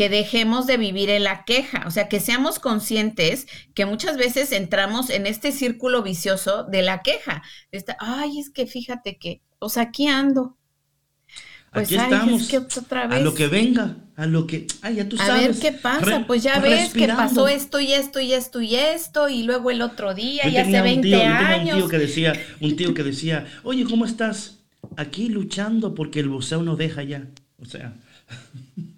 [0.00, 1.84] que dejemos de vivir en la queja.
[1.86, 7.02] O sea, que seamos conscientes que muchas veces entramos en este círculo vicioso de la
[7.02, 7.42] queja.
[7.98, 10.56] Ay, es que fíjate que, o sea, aquí ando.
[11.70, 12.50] Pues, Aquí estamos.
[12.90, 14.66] A lo que venga, a lo que.
[14.80, 15.32] Ay, ya tú sabes.
[15.32, 16.24] A ver qué pasa.
[16.26, 19.82] pues ya ves que pasó esto y esto y esto y esto, y luego el
[19.82, 21.74] otro día, y hace 20 años.
[21.74, 24.60] un tío que decía, un tío que decía, oye, ¿cómo estás?
[24.96, 27.26] Aquí luchando porque el buceo no deja ya.
[27.60, 27.92] O sea.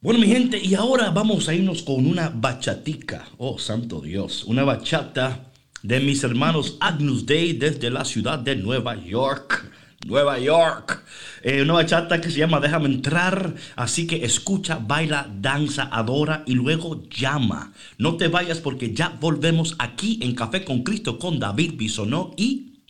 [0.01, 3.27] Bueno, mi gente, y ahora vamos a irnos con una bachatica.
[3.37, 5.51] Oh, santo Dios, una bachata
[5.83, 9.73] de mis hermanos Agnus Day desde la ciudad de Nueva York.
[10.07, 11.05] Nueva York.
[11.43, 13.55] Eh, una bachata que se llama Déjame entrar.
[13.77, 17.73] Así que escucha, baila, danza, adora y luego llama.
[17.99, 22.83] No te vayas porque ya volvemos aquí en Café con Cristo con David Bisonó y.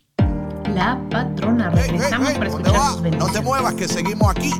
[0.74, 1.70] La patrona.
[1.70, 4.52] Regresamos para escuchar sus No te muevas que seguimos aquí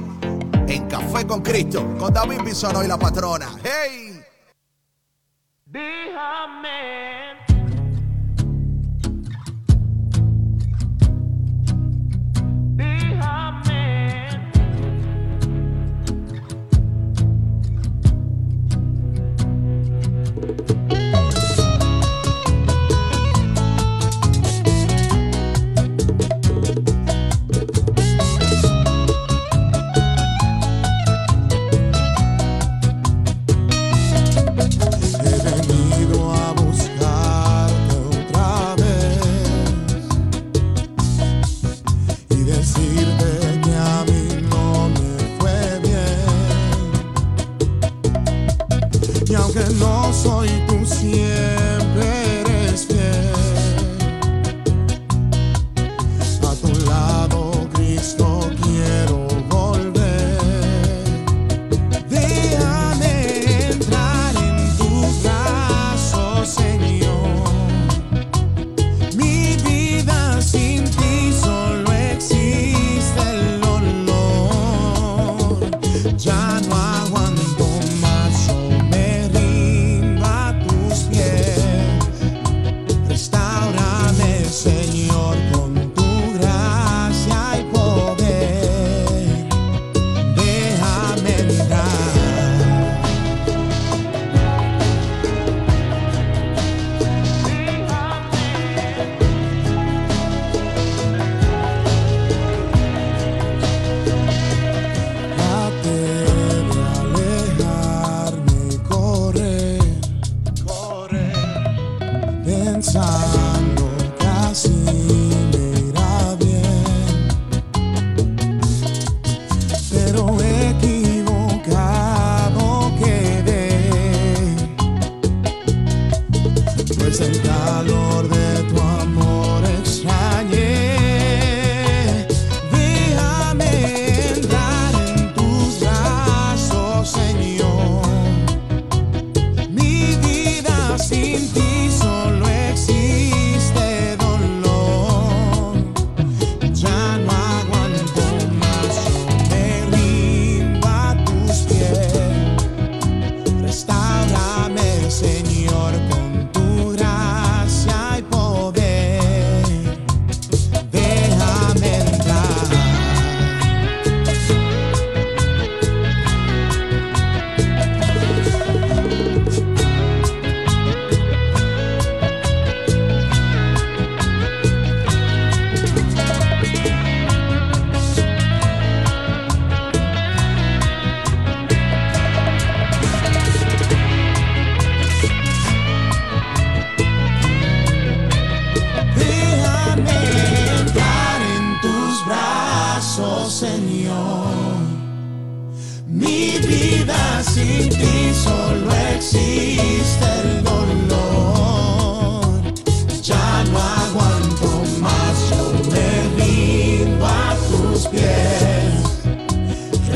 [0.69, 3.47] en Café con Cristo, con David Bisono y la patrona.
[3.63, 4.21] ¡Hey!
[5.65, 7.08] Déjame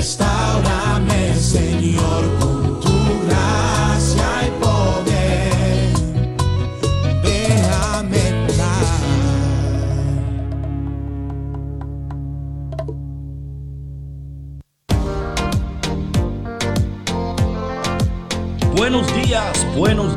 [0.02, 2.41] Restaurame, Señor,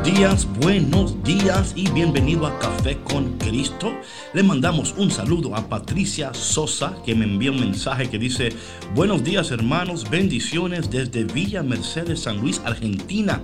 [0.06, 3.92] días, buenos días y bienvenido a Café con Cristo.
[4.34, 8.50] Le mandamos un saludo a Patricia Sosa que me envía un mensaje que dice,
[8.94, 13.42] buenos días hermanos, bendiciones desde Villa Mercedes, San Luis, Argentina.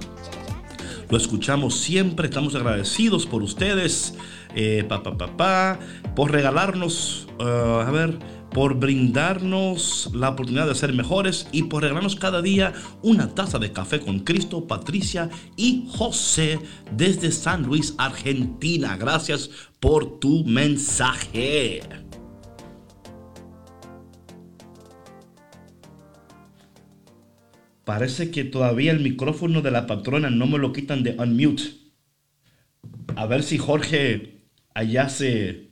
[1.10, 4.14] Lo escuchamos siempre, estamos agradecidos por ustedes,
[4.54, 5.80] eh, pa, pa, pa,
[6.14, 8.16] por regalarnos, uh, a ver,
[8.52, 12.72] por brindarnos la oportunidad de ser mejores y por regalarnos cada día
[13.02, 16.58] una taza de café con Cristo, Patricia y José
[16.94, 18.96] desde San Luis, Argentina.
[18.96, 19.50] Gracias
[19.80, 21.80] por tu mensaje.
[27.84, 31.62] Parece que todavía el micrófono de la patrona no me lo quitan de unmute.
[33.16, 35.71] A ver si Jorge allá se...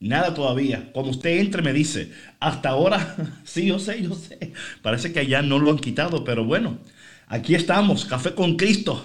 [0.00, 0.90] Nada todavía.
[0.92, 4.52] Cuando usted entre me dice, hasta ahora, sí, yo sé, yo sé.
[4.82, 6.78] Parece que allá no lo han quitado, pero bueno,
[7.26, 9.04] aquí estamos, café con Cristo.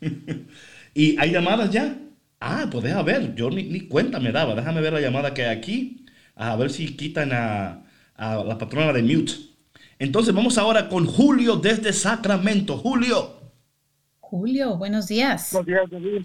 [0.94, 1.96] ¿Y hay llamadas ya?
[2.40, 4.54] Ah, pues deja ver, yo ni, ni cuenta me daba.
[4.54, 7.84] Déjame ver la llamada que hay aquí, a ver si quitan a,
[8.16, 9.32] a la patrona de mute.
[10.00, 12.78] Entonces vamos ahora con Julio desde Sacramento.
[12.78, 13.40] Julio,
[14.20, 15.50] Julio, buenos días.
[15.52, 16.24] Buenos días, David.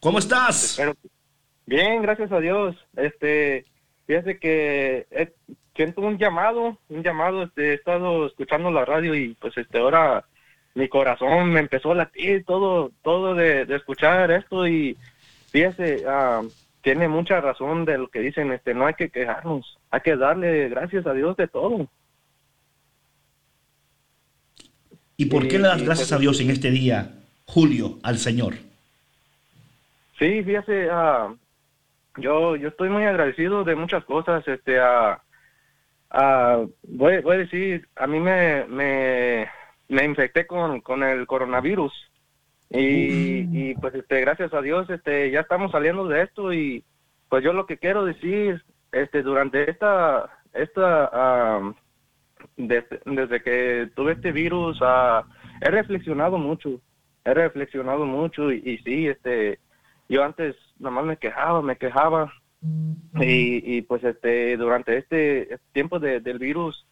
[0.00, 0.78] ¿cómo estás?
[0.78, 0.96] Espero-
[1.70, 2.74] Bien, gracias a Dios.
[2.96, 3.64] Este,
[4.04, 5.32] fíjese que eh,
[5.76, 7.44] siento un llamado, un llamado.
[7.44, 10.24] Este, he estado escuchando la radio y pues este ahora
[10.74, 14.96] mi corazón me empezó a latir todo, todo de, de escuchar esto y
[15.52, 16.42] fíjese, ah,
[16.82, 18.50] tiene mucha razón de lo que dicen.
[18.50, 21.88] Este, no hay que quejarnos, hay que darle gracias a Dios de todo.
[25.16, 27.14] ¿Y por qué le das gracias pues, a Dios en este día,
[27.46, 28.54] Julio, al Señor?
[30.18, 31.32] Sí, fíjese, ah,
[32.16, 34.46] yo, yo estoy muy agradecido de muchas cosas.
[34.46, 35.22] Este, ah,
[36.10, 39.48] ah, voy, voy a decir, a mí me, me,
[39.88, 41.92] me infecté con, con el coronavirus
[42.70, 46.84] y, y pues este, gracias a Dios, este, ya estamos saliendo de esto y
[47.28, 51.74] pues yo lo que quiero decir, este, durante esta, esta, ah,
[52.56, 55.24] desde, desde que tuve este virus, ah,
[55.60, 56.80] he reflexionado mucho,
[57.24, 59.58] he reflexionado mucho y, y sí, este,
[60.08, 62.32] yo antes nomás me quejaba, me quejaba.
[63.20, 66.86] Y, y pues este durante este tiempo de- del virus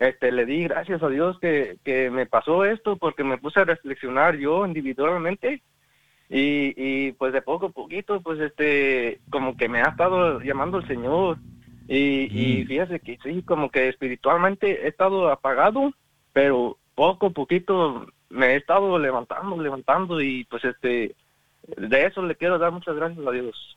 [0.00, 3.64] este le di gracias a Dios que, que me pasó esto porque me puse a
[3.64, 5.62] reflexionar yo individualmente.
[6.30, 10.78] Y, y pues de poco a poquito pues este como que me ha estado llamando
[10.78, 11.38] el Señor.
[11.86, 12.66] Y, y Mm.
[12.66, 15.92] fíjese que sí como que espiritualmente he estado apagado
[16.32, 20.20] pero poco a poquito me he estado levantando levantando.
[20.20, 21.14] Y pues este
[21.76, 23.76] de eso le quiero dar muchas gracias a Dios.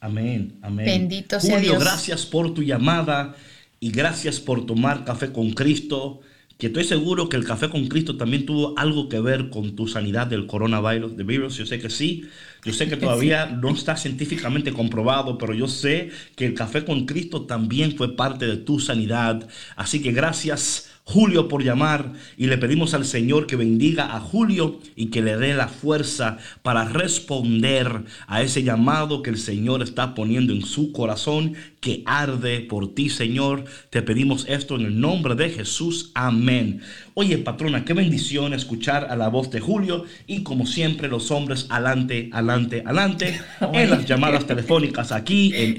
[0.00, 0.86] Amén, amén.
[0.86, 1.84] Bendito sea Julio, Dios.
[1.84, 3.34] gracias por tu llamada
[3.80, 6.20] y gracias por tomar café con Cristo.
[6.58, 9.86] Que estoy seguro que el café con Cristo también tuvo algo que ver con tu
[9.88, 11.14] sanidad del coronavirus.
[11.14, 11.56] De virus.
[11.56, 12.28] Yo sé que sí.
[12.64, 17.04] Yo sé que todavía no está científicamente comprobado, pero yo sé que el café con
[17.04, 19.46] Cristo también fue parte de tu sanidad.
[19.76, 20.95] Así que gracias.
[21.08, 25.36] Julio por llamar y le pedimos al Señor que bendiga a Julio y que le
[25.36, 30.90] dé la fuerza para responder a ese llamado que el Señor está poniendo en su
[30.90, 33.66] corazón que arde por ti, Señor.
[33.90, 36.10] Te pedimos esto en el nombre de Jesús.
[36.14, 36.82] Amén.
[37.18, 41.64] Oye, patrona, qué bendición escuchar a la voz de Julio y como siempre los hombres
[41.70, 43.40] adelante, adelante, adelante
[43.72, 45.78] en las llamadas telefónicas aquí en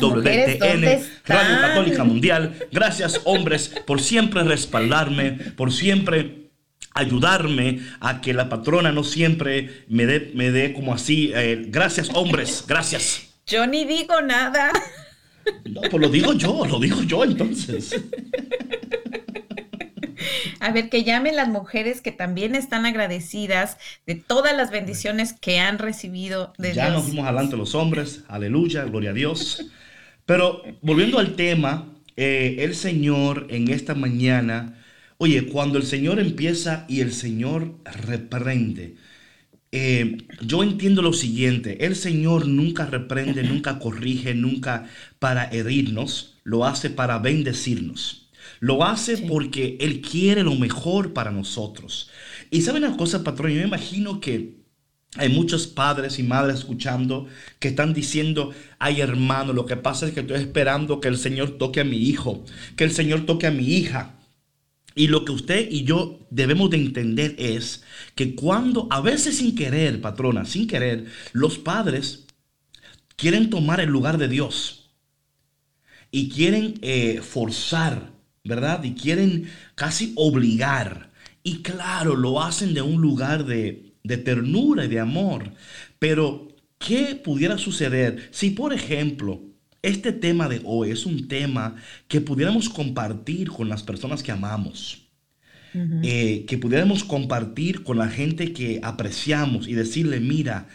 [0.00, 1.60] ¿dónde EWTN, Radio?
[1.60, 2.54] Católica Mundial.
[2.72, 6.48] Gracias, hombres, por siempre respaldarme, por siempre
[6.94, 11.30] ayudarme a que la patrona no siempre me dé me dé como así.
[11.34, 13.28] eh, gracias, hombres, gracias.
[13.46, 14.72] Yo ni digo nada.
[15.66, 18.00] No, pues lo digo yo, lo digo yo entonces.
[20.60, 25.58] A ver, que llamen las mujeres que también están agradecidas de todas las bendiciones que
[25.58, 29.70] han recibido de ya nos fuimos adelante los hombres, aleluya, gloria a Dios.
[30.26, 34.78] Pero volviendo al tema, eh, el Señor en esta mañana,
[35.18, 38.96] oye, cuando el Señor empieza y el Señor reprende,
[39.72, 44.86] eh, yo entiendo lo siguiente, el Señor nunca reprende, nunca corrige, nunca
[45.18, 48.19] para herirnos, lo hace para bendecirnos.
[48.60, 52.10] Lo hace porque Él quiere lo mejor para nosotros.
[52.50, 54.60] Y saben una cosa, patrón, yo me imagino que
[55.16, 57.26] hay muchos padres y madres escuchando
[57.58, 61.58] que están diciendo, ay hermano, lo que pasa es que estoy esperando que el Señor
[61.58, 62.44] toque a mi hijo,
[62.76, 64.14] que el Señor toque a mi hija.
[64.94, 67.82] Y lo que usted y yo debemos de entender es
[68.14, 72.26] que cuando, a veces sin querer, patrona, sin querer, los padres
[73.16, 74.90] quieren tomar el lugar de Dios
[76.10, 78.12] y quieren eh, forzar,
[78.44, 78.82] ¿verdad?
[78.84, 81.10] Y quieren casi obligar.
[81.42, 85.52] Y claro, lo hacen de un lugar de, de ternura y de amor.
[85.98, 89.42] Pero, ¿qué pudiera suceder si, por ejemplo,
[89.82, 91.76] este tema de hoy es un tema
[92.08, 95.06] que pudiéramos compartir con las personas que amamos?
[96.02, 100.68] Eh, que pudiéramos compartir con la gente que apreciamos y decirle, mira,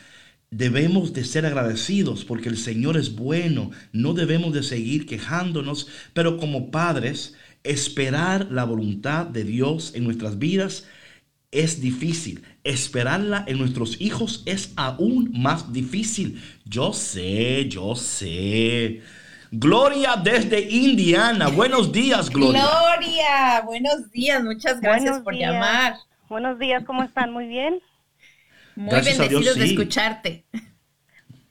[0.51, 6.37] debemos de ser agradecidos porque el Señor es bueno, no debemos de seguir quejándonos, pero
[6.37, 7.35] como padres,
[7.65, 10.87] esperar la voluntad de Dios en nuestras vidas
[11.51, 12.43] es difícil.
[12.63, 16.41] Esperarla en nuestros hijos es aún más difícil.
[16.65, 19.01] Yo sé, yo sé.
[19.51, 21.47] Gloria desde Indiana.
[21.47, 22.65] Buenos días, Gloria.
[22.65, 25.53] Gloria, buenos días, muchas gracias Buenos por días.
[25.53, 25.95] llamar.
[26.27, 27.31] Buenos días, ¿cómo están?
[27.31, 27.79] Muy bien.
[28.75, 30.45] Muy Gracias Dios, bendecidos de escucharte.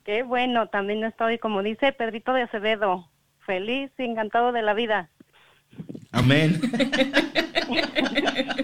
[0.04, 3.08] Qué bueno, también estoy, como dice Pedrito de Acevedo,
[3.46, 5.08] feliz y encantado de la vida.
[6.12, 6.60] Amén.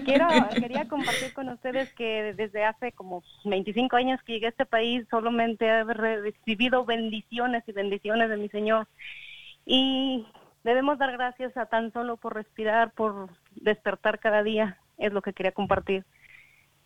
[0.05, 0.27] Quiero,
[0.59, 5.05] quería compartir con ustedes que desde hace como 25 años que llegué a este país,
[5.09, 8.87] solamente he recibido bendiciones y bendiciones de mi Señor.
[9.65, 10.25] Y
[10.63, 15.33] debemos dar gracias a tan solo por respirar, por despertar cada día, es lo que
[15.33, 16.05] quería compartir.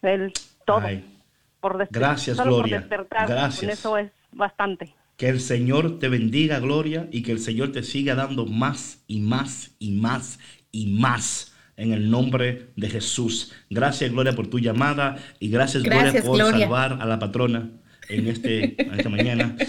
[0.02, 0.34] El
[0.66, 0.80] todo.
[0.82, 1.20] Ay,
[1.60, 2.78] por desper- Gracias, solo Gloria.
[2.78, 3.60] Por despertar, Gracias.
[3.62, 4.94] Con eso es bastante.
[5.18, 9.22] Que el Señor te bendiga, Gloria, y que el Señor te siga dando más y
[9.22, 10.40] más y más
[10.72, 11.54] y más.
[11.78, 13.52] En el nombre de Jesús.
[13.70, 15.18] Gracias, Gloria, por tu llamada.
[15.40, 16.62] Y gracias, Gloria, por Gloria.
[16.62, 17.70] salvar a la patrona
[18.08, 19.56] en, este, en esta mañana.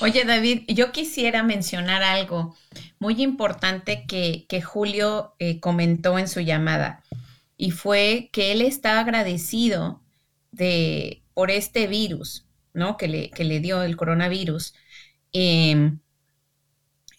[0.00, 2.56] Oye, David, yo quisiera mencionar algo
[2.98, 7.02] muy importante que, que Julio eh, comentó en su llamada
[7.56, 10.00] y fue que él está agradecido
[10.58, 12.96] de, por este virus, ¿no?
[12.96, 14.74] Que le, que le dio el coronavirus.
[15.32, 16.00] Em,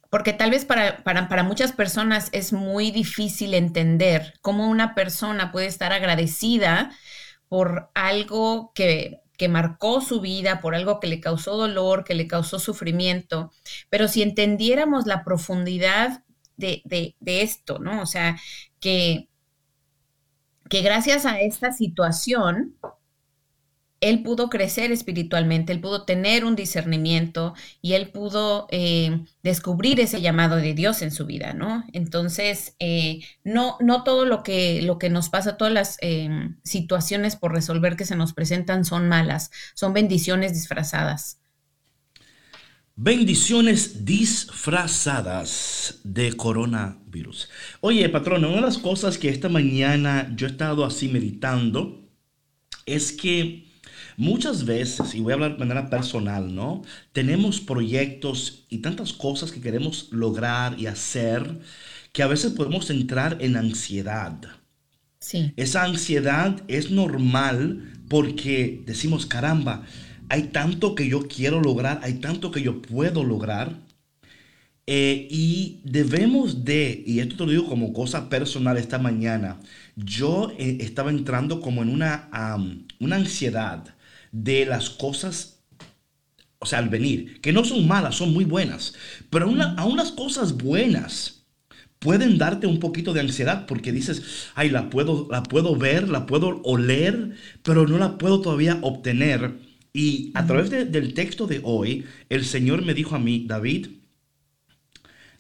[0.10, 5.52] porque tal vez para, para, para muchas personas es muy difícil entender cómo una persona
[5.52, 6.92] puede estar agradecida
[7.48, 12.28] por algo que, que marcó su vida, por algo que le causó dolor, que le
[12.28, 13.52] causó sufrimiento.
[13.90, 16.24] Pero si entendiéramos la profundidad
[16.58, 18.02] de, de, de esto, ¿no?
[18.02, 18.38] O sea,
[18.80, 19.30] que,
[20.70, 22.76] que gracias a esta situación,
[24.02, 30.22] él pudo crecer espiritualmente, él pudo tener un discernimiento y él pudo eh, descubrir ese
[30.22, 31.84] llamado de Dios en su vida, ¿no?
[31.94, 36.30] Entonces, eh, no, no todo lo que, lo que nos pasa, todas las eh,
[36.64, 41.40] situaciones por resolver que se nos presentan son malas, son bendiciones disfrazadas.
[43.02, 47.50] Bendiciones disfrazadas de coronavirus.
[47.80, 52.10] Oye, patrón, una de las cosas que esta mañana yo he estado así meditando
[52.86, 53.69] es que
[54.20, 56.84] muchas veces, y voy a hablar de manera personal, ¿no?
[57.14, 61.60] Tenemos proyectos y tantas cosas que queremos lograr y hacer
[62.12, 64.36] que a veces podemos entrar en ansiedad.
[65.20, 65.54] Sí.
[65.56, 69.84] Esa ansiedad es normal porque decimos, caramba,
[70.28, 73.80] hay tanto que yo quiero lograr, hay tanto que yo puedo lograr.
[74.86, 79.60] Eh, y debemos de, y esto te lo digo como cosa personal esta mañana,
[79.96, 82.30] yo eh, estaba entrando como en una,
[83.00, 83.96] una ansiedad
[84.32, 85.62] de las cosas,
[86.60, 88.94] o sea, al venir, que no son malas, son muy buenas,
[89.30, 91.46] pero aún, aún las cosas buenas
[92.00, 94.24] pueden darte un poquito de ansiedad porque dices,
[94.56, 99.60] ay, la puedo, la puedo ver, la puedo oler, pero no la puedo todavía obtener.
[99.94, 103.88] Y a través de- del texto de hoy, el Señor me dijo a mí, David,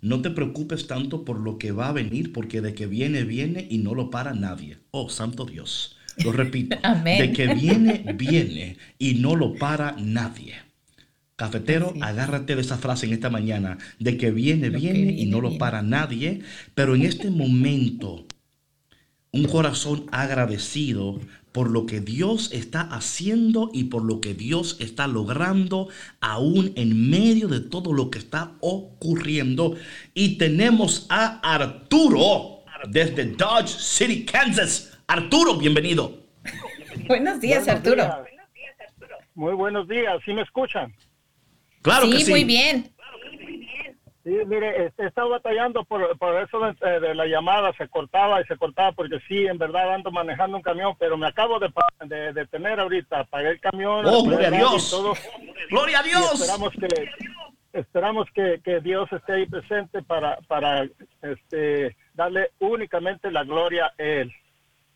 [0.01, 3.65] no te preocupes tanto por lo que va a venir, porque de que viene, viene
[3.69, 4.79] y no lo para nadie.
[4.91, 5.97] Oh, santo Dios.
[6.23, 6.77] Lo repito.
[6.83, 7.19] Amén.
[7.19, 10.55] De que viene, viene y no lo para nadie.
[11.35, 15.11] Cafetero, Así agárrate de esa frase en esta mañana, de que viene, Lo que viene
[15.13, 15.59] y no lo viene.
[15.59, 16.41] para nadie,
[16.75, 18.25] pero en este momento,
[19.31, 21.21] un corazón agradecido
[21.53, 25.87] por lo que Dios está haciendo y por lo que Dios está logrando
[26.19, 29.75] aún en medio de todo lo que está ocurriendo.
[30.13, 34.88] Y tenemos a Arturo desde Dodge City, Kansas.
[35.13, 36.11] Arturo, bienvenido.
[37.07, 38.03] Buenos días, Buenos Arturo.
[38.03, 38.17] días.
[39.33, 40.93] Muy buenos días, ¿sí me escuchan?
[41.81, 42.31] Claro sí, que sí.
[42.31, 42.91] muy bien.
[44.23, 47.87] Sí, mire, este, he estado batallando por, por eso de, eh, de la llamada, se
[47.87, 51.57] cortaba y se cortaba, porque sí, en verdad ando manejando un camión, pero me acabo
[51.57, 51.69] de,
[52.05, 54.05] de, de tener ahorita, pagué el camión.
[54.05, 54.91] Oh, gloria a Dios.
[54.91, 55.13] todo.
[55.71, 56.33] ¡Gloria a Y Dios!
[56.41, 57.09] esperamos que
[57.79, 60.87] esperamos que, que Dios esté ahí presente para para
[61.23, 64.31] este darle únicamente la gloria a él.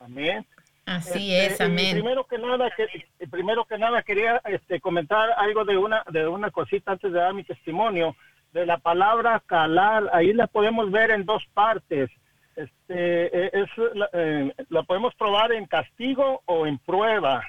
[0.04, 0.46] Amén.
[0.86, 1.94] Así Este, es, amén.
[1.94, 2.88] Primero que nada, que,
[3.28, 7.34] primero que nada quería este, comentar algo de una de una cosita antes de dar
[7.34, 8.16] mi testimonio
[8.52, 10.10] de la palabra calar.
[10.12, 12.10] Ahí la podemos ver en dos partes.
[12.56, 17.42] Este, eh, es, la, eh, la podemos probar en castigo o en prueba.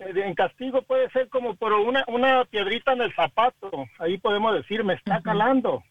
[0.00, 3.70] Eh, En castigo puede ser como por una, una piedrita en el zapato.
[4.00, 5.84] Ahí podemos decir, me está calando.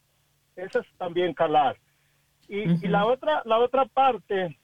[0.58, 1.78] Eso es también calar.
[2.50, 4.58] Y, y la otra la otra parte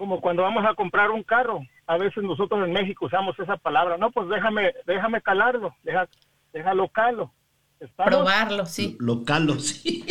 [0.00, 1.60] como cuando vamos a comprar un carro.
[1.86, 3.98] A veces nosotros en México usamos esa palabra.
[3.98, 6.08] No, pues déjame, déjame calarlo, deja,
[6.54, 7.30] déjalo calo.
[7.78, 8.10] ¿Estamos?
[8.10, 8.96] Probarlo, sí.
[8.98, 10.02] Local, sí.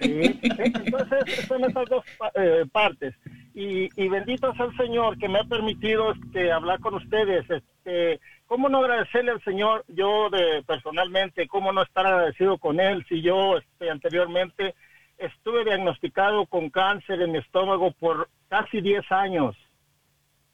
[0.00, 0.40] Sí.
[0.58, 2.04] Entonces, son esas dos
[2.34, 3.14] eh, partes.
[3.54, 7.48] Y, y bendito sea el Señor que me ha permitido este, hablar con ustedes.
[7.48, 11.46] Este, ¿Cómo no agradecerle al Señor yo de, personalmente?
[11.46, 14.74] ¿Cómo no estar agradecido con Él si yo este, anteriormente
[15.16, 19.56] estuve diagnosticado con cáncer en mi estómago por casi 10 años?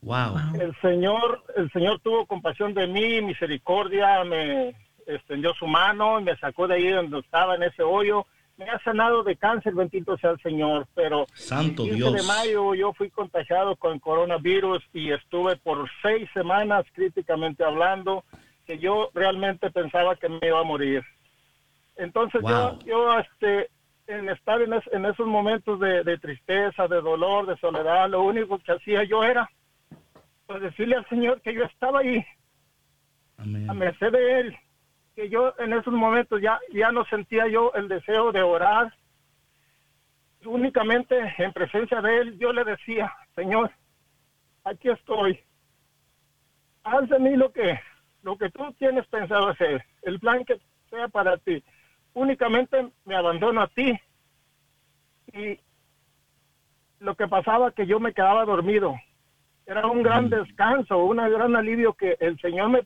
[0.03, 0.37] Wow.
[0.61, 4.75] El Señor, el Señor tuvo compasión de mí, misericordia, me
[5.07, 8.27] extendió su mano y me sacó de ahí donde estaba en ese hoyo.
[8.57, 12.75] Me ha sanado de cáncer, bendito sea el Señor, pero Santo el 15 de mayo
[12.75, 18.25] yo fui contagiado con coronavirus y estuve por seis semanas críticamente hablando
[18.67, 21.03] que yo realmente pensaba que me iba a morir.
[21.97, 22.51] Entonces Wow.
[22.51, 23.71] yo, yo este,
[24.07, 28.23] en estar en, es- en esos momentos de, de tristeza, de dolor, de soledad, lo
[28.23, 29.49] único que hacía yo era
[30.47, 32.23] pues decirle al Señor que yo estaba ahí
[33.39, 33.71] Amén.
[33.71, 34.57] a merced de Él,
[35.17, 38.93] que yo en esos momentos ya, ya no sentía yo el deseo de orar.
[40.45, 43.71] Únicamente en presencia de Él yo le decía, Señor,
[44.65, 45.41] aquí estoy.
[46.83, 47.81] Haz de mí lo que,
[48.23, 51.65] lo que tú tienes pensado hacer, el plan que sea para ti.
[52.15, 53.99] Únicamente me abandono a ti.
[55.33, 55.59] Y
[57.01, 58.95] lo que pasaba que yo me quedaba dormido.
[59.67, 62.83] Era un gran descanso, un gran alivio que el Señor me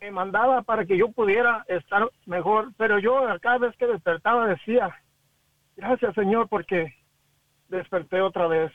[0.00, 4.94] me mandaba para que yo pudiera estar mejor, pero yo cada vez que despertaba decía,
[5.76, 6.92] gracias Señor porque
[7.68, 8.70] desperté otra vez.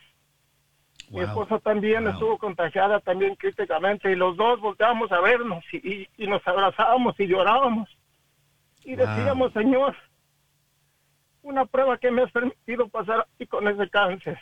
[1.10, 2.14] Mi esposa también Wow.
[2.14, 7.20] estuvo contagiada también críticamente y los dos volteábamos a vernos y, y- y nos abrazábamos
[7.20, 7.88] y llorábamos
[8.84, 9.06] y Wow.
[9.08, 9.96] decíamos, Señor,
[11.42, 14.40] una prueba que me has permitido pasar y con ese cáncer.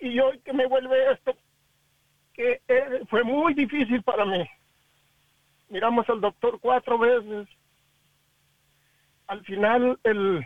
[0.00, 1.36] Y hoy que me vuelve esto,
[2.32, 4.44] que eh, fue muy difícil para mí.
[5.68, 7.48] Miramos al doctor cuatro veces.
[9.26, 10.44] Al final el,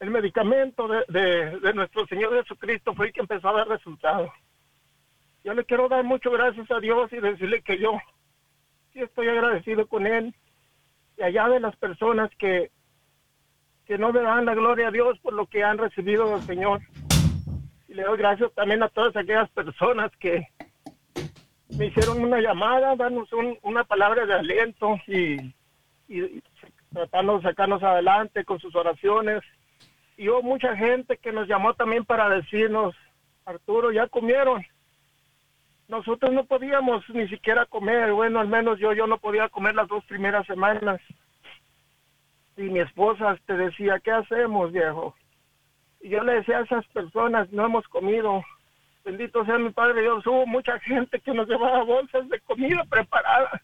[0.00, 4.30] el medicamento de, de, de nuestro Señor Jesucristo fue el que empezó a dar resultados.
[5.44, 7.98] Yo le quiero dar muchas gracias a Dios y decirle que yo
[8.92, 10.34] sí estoy agradecido con Él
[11.16, 12.70] y allá de las personas que,
[13.86, 16.80] que no dan la gloria a Dios por lo que han recibido del Señor.
[17.88, 20.46] Y le doy gracias también a todas aquellas personas que
[21.70, 25.54] me hicieron una llamada, darnos un- una palabra de aliento y,
[26.08, 26.42] y
[26.92, 29.42] tratando de sacarnos adelante con sus oraciones.
[30.16, 32.94] Y hubo mucha gente que nos llamó también para decirnos,
[33.44, 34.64] Arturo, ya comieron.
[35.88, 39.88] Nosotros no podíamos ni siquiera comer, bueno, al menos yo, yo no podía comer las
[39.88, 41.00] dos primeras semanas.
[42.56, 45.14] Y mi esposa te decía, ¿qué hacemos, viejo?
[46.00, 48.42] Y yo le decía a esas personas, no hemos comido.
[49.04, 53.62] Bendito sea mi Padre Dios, hubo mucha gente que nos llevaba bolsas de comida preparada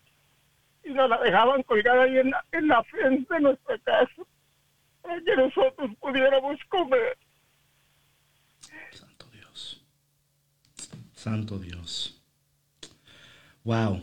[0.85, 4.23] y nos la dejaban colgada ahí en la, en la frente de nuestra casa
[5.03, 7.19] para que nosotros pudiéramos comer.
[8.93, 9.85] Santo Dios.
[11.33, 12.23] Santo Dios.
[13.65, 14.03] Wow.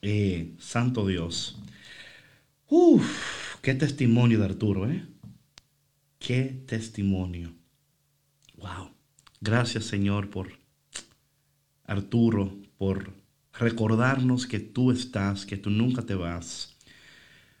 [0.00, 1.58] Eh, Santo Dios.
[2.68, 5.04] Uf, qué testimonio de Arturo, ¿eh?
[6.20, 7.52] Qué testimonio.
[8.58, 8.90] Wow.
[9.40, 10.52] Gracias, Señor, por
[11.84, 13.12] Arturo, por
[13.52, 16.76] recordarnos que tú estás, que tú nunca te vas.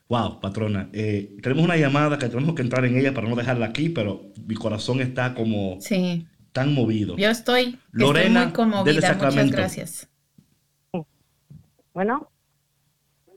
[0.08, 0.90] Wow, patrona.
[0.92, 4.30] eh, tenemos una llamada que tenemos que entrar en ella para no dejarla aquí, pero
[4.46, 7.16] mi corazón está como Sí, tan movido.
[7.16, 8.84] yo estoy, Lorena, estoy muy conmovida.
[8.84, 9.56] desde Muchas Sacramento.
[9.56, 10.08] gracias.
[11.94, 12.30] Bueno,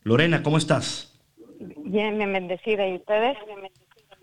[0.03, 1.11] Lorena, ¿cómo estás?
[1.59, 2.88] bien, bien bendecida.
[2.88, 3.38] ¿Y ustedes?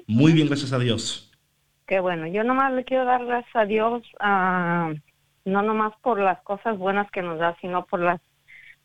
[0.07, 1.30] Muy bien, gracias a Dios.
[1.86, 2.26] Qué bueno.
[2.26, 4.93] Yo nomás le quiero dar gracias a Dios, ah,
[5.45, 8.20] no nomás por las cosas buenas que nos da, sino por las,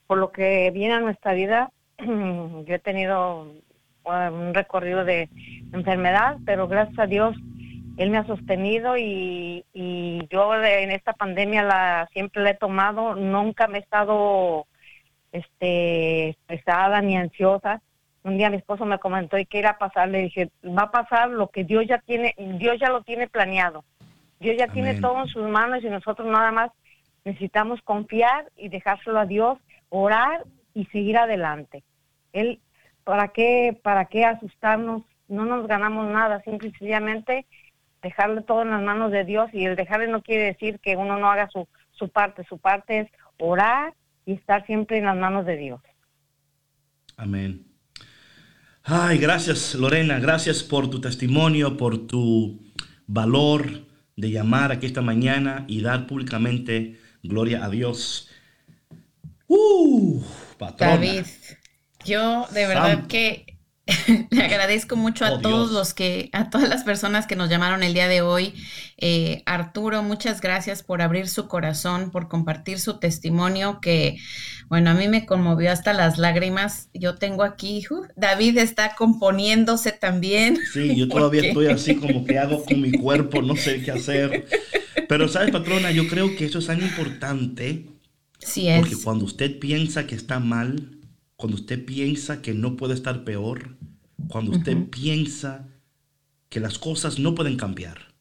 [0.07, 1.71] por lo que viene a nuestra vida.
[1.99, 3.43] Yo he tenido
[4.03, 5.29] uh, un recorrido de
[5.73, 7.35] enfermedad, pero gracias a Dios
[7.97, 13.15] Él me ha sostenido y, y yo en esta pandemia la siempre la he tomado,
[13.15, 14.67] nunca me he estado
[15.31, 17.81] este, estresada ni ansiosa.
[18.23, 20.09] Un día mi esposo me comentó, ¿y qué irá a pasar?
[20.09, 23.83] Le dije, va a pasar lo que Dios ya tiene, Dios ya lo tiene planeado.
[24.39, 26.71] Dios ya tiene todo en sus manos y nosotros nada más
[27.25, 29.57] necesitamos confiar y dejárselo a Dios,
[29.89, 30.43] orar
[30.75, 31.83] y seguir adelante.
[32.33, 32.59] Él,
[33.03, 35.03] ¿para qué, para qué asustarnos?
[35.27, 37.45] No nos ganamos nada, simple y sencillamente
[38.01, 41.17] dejarle todo en las manos de Dios y el dejarle no quiere decir que uno
[41.17, 43.93] no haga su, su parte, su parte es orar
[44.25, 45.81] y estar siempre en las manos de Dios.
[47.15, 47.65] Amén.
[48.83, 52.61] Ay, gracias Lorena, gracias por tu testimonio, por tu
[53.05, 53.85] valor
[54.15, 58.29] de llamar aquí esta mañana y dar públicamente gloria a Dios.
[59.47, 60.21] Uh,
[60.57, 60.93] patrona.
[60.93, 61.25] David,
[62.05, 63.07] yo de verdad Santo.
[63.09, 63.56] que
[64.29, 65.71] le agradezco mucho a Oh, todos Dios.
[65.71, 68.53] los que, a todas las personas que nos llamaron el día de hoy.
[68.97, 74.17] Eh, Arturo, muchas gracias por abrir su corazón, por compartir su testimonio que,
[74.67, 76.89] bueno, a mí me conmovió hasta las lágrimas.
[76.93, 80.57] Yo tengo aquí, uh, David está componiéndose también.
[80.73, 83.91] Sí, yo todavía porque- estoy así como que hago con mi cuerpo, no sé qué
[83.91, 84.47] hacer.
[85.07, 87.85] Pero sabes, patrona, yo creo que eso es tan importante
[88.39, 89.03] Sí porque es.
[89.03, 90.96] cuando usted piensa que está mal,
[91.37, 93.77] cuando usted piensa que no puede estar peor,
[94.27, 95.67] cuando usted piensa
[96.49, 98.13] que las cosas no pueden cambiar,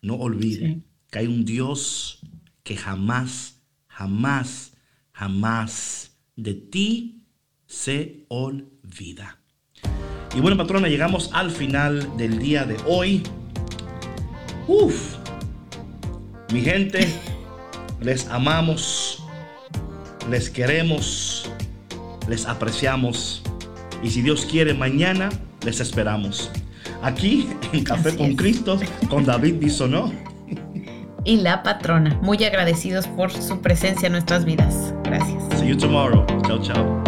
[0.00, 0.82] no olvide Sí.
[1.10, 2.20] que hay un Dios
[2.64, 4.72] que jamás, jamás,
[5.12, 7.22] jamás de ti
[7.66, 9.38] se olvida.
[10.34, 13.22] Y bueno, patrona, llegamos al final del día de hoy.
[14.66, 15.16] Uf,
[16.52, 17.06] mi gente,
[18.00, 19.22] les amamos,
[20.30, 21.50] les queremos,
[22.32, 23.42] les apreciamos.
[24.02, 25.28] Y si Dios quiere, mañana
[25.66, 26.50] les esperamos.
[27.02, 28.36] Aquí en Café Así con es.
[28.36, 28.80] Cristo,
[29.10, 30.10] con David Bisonó.
[31.24, 34.94] Y la patrona, muy agradecidos por su presencia en nuestras vidas.
[35.04, 35.42] Gracias.
[35.60, 36.24] See you tomorrow.
[36.46, 37.01] Chao, chao.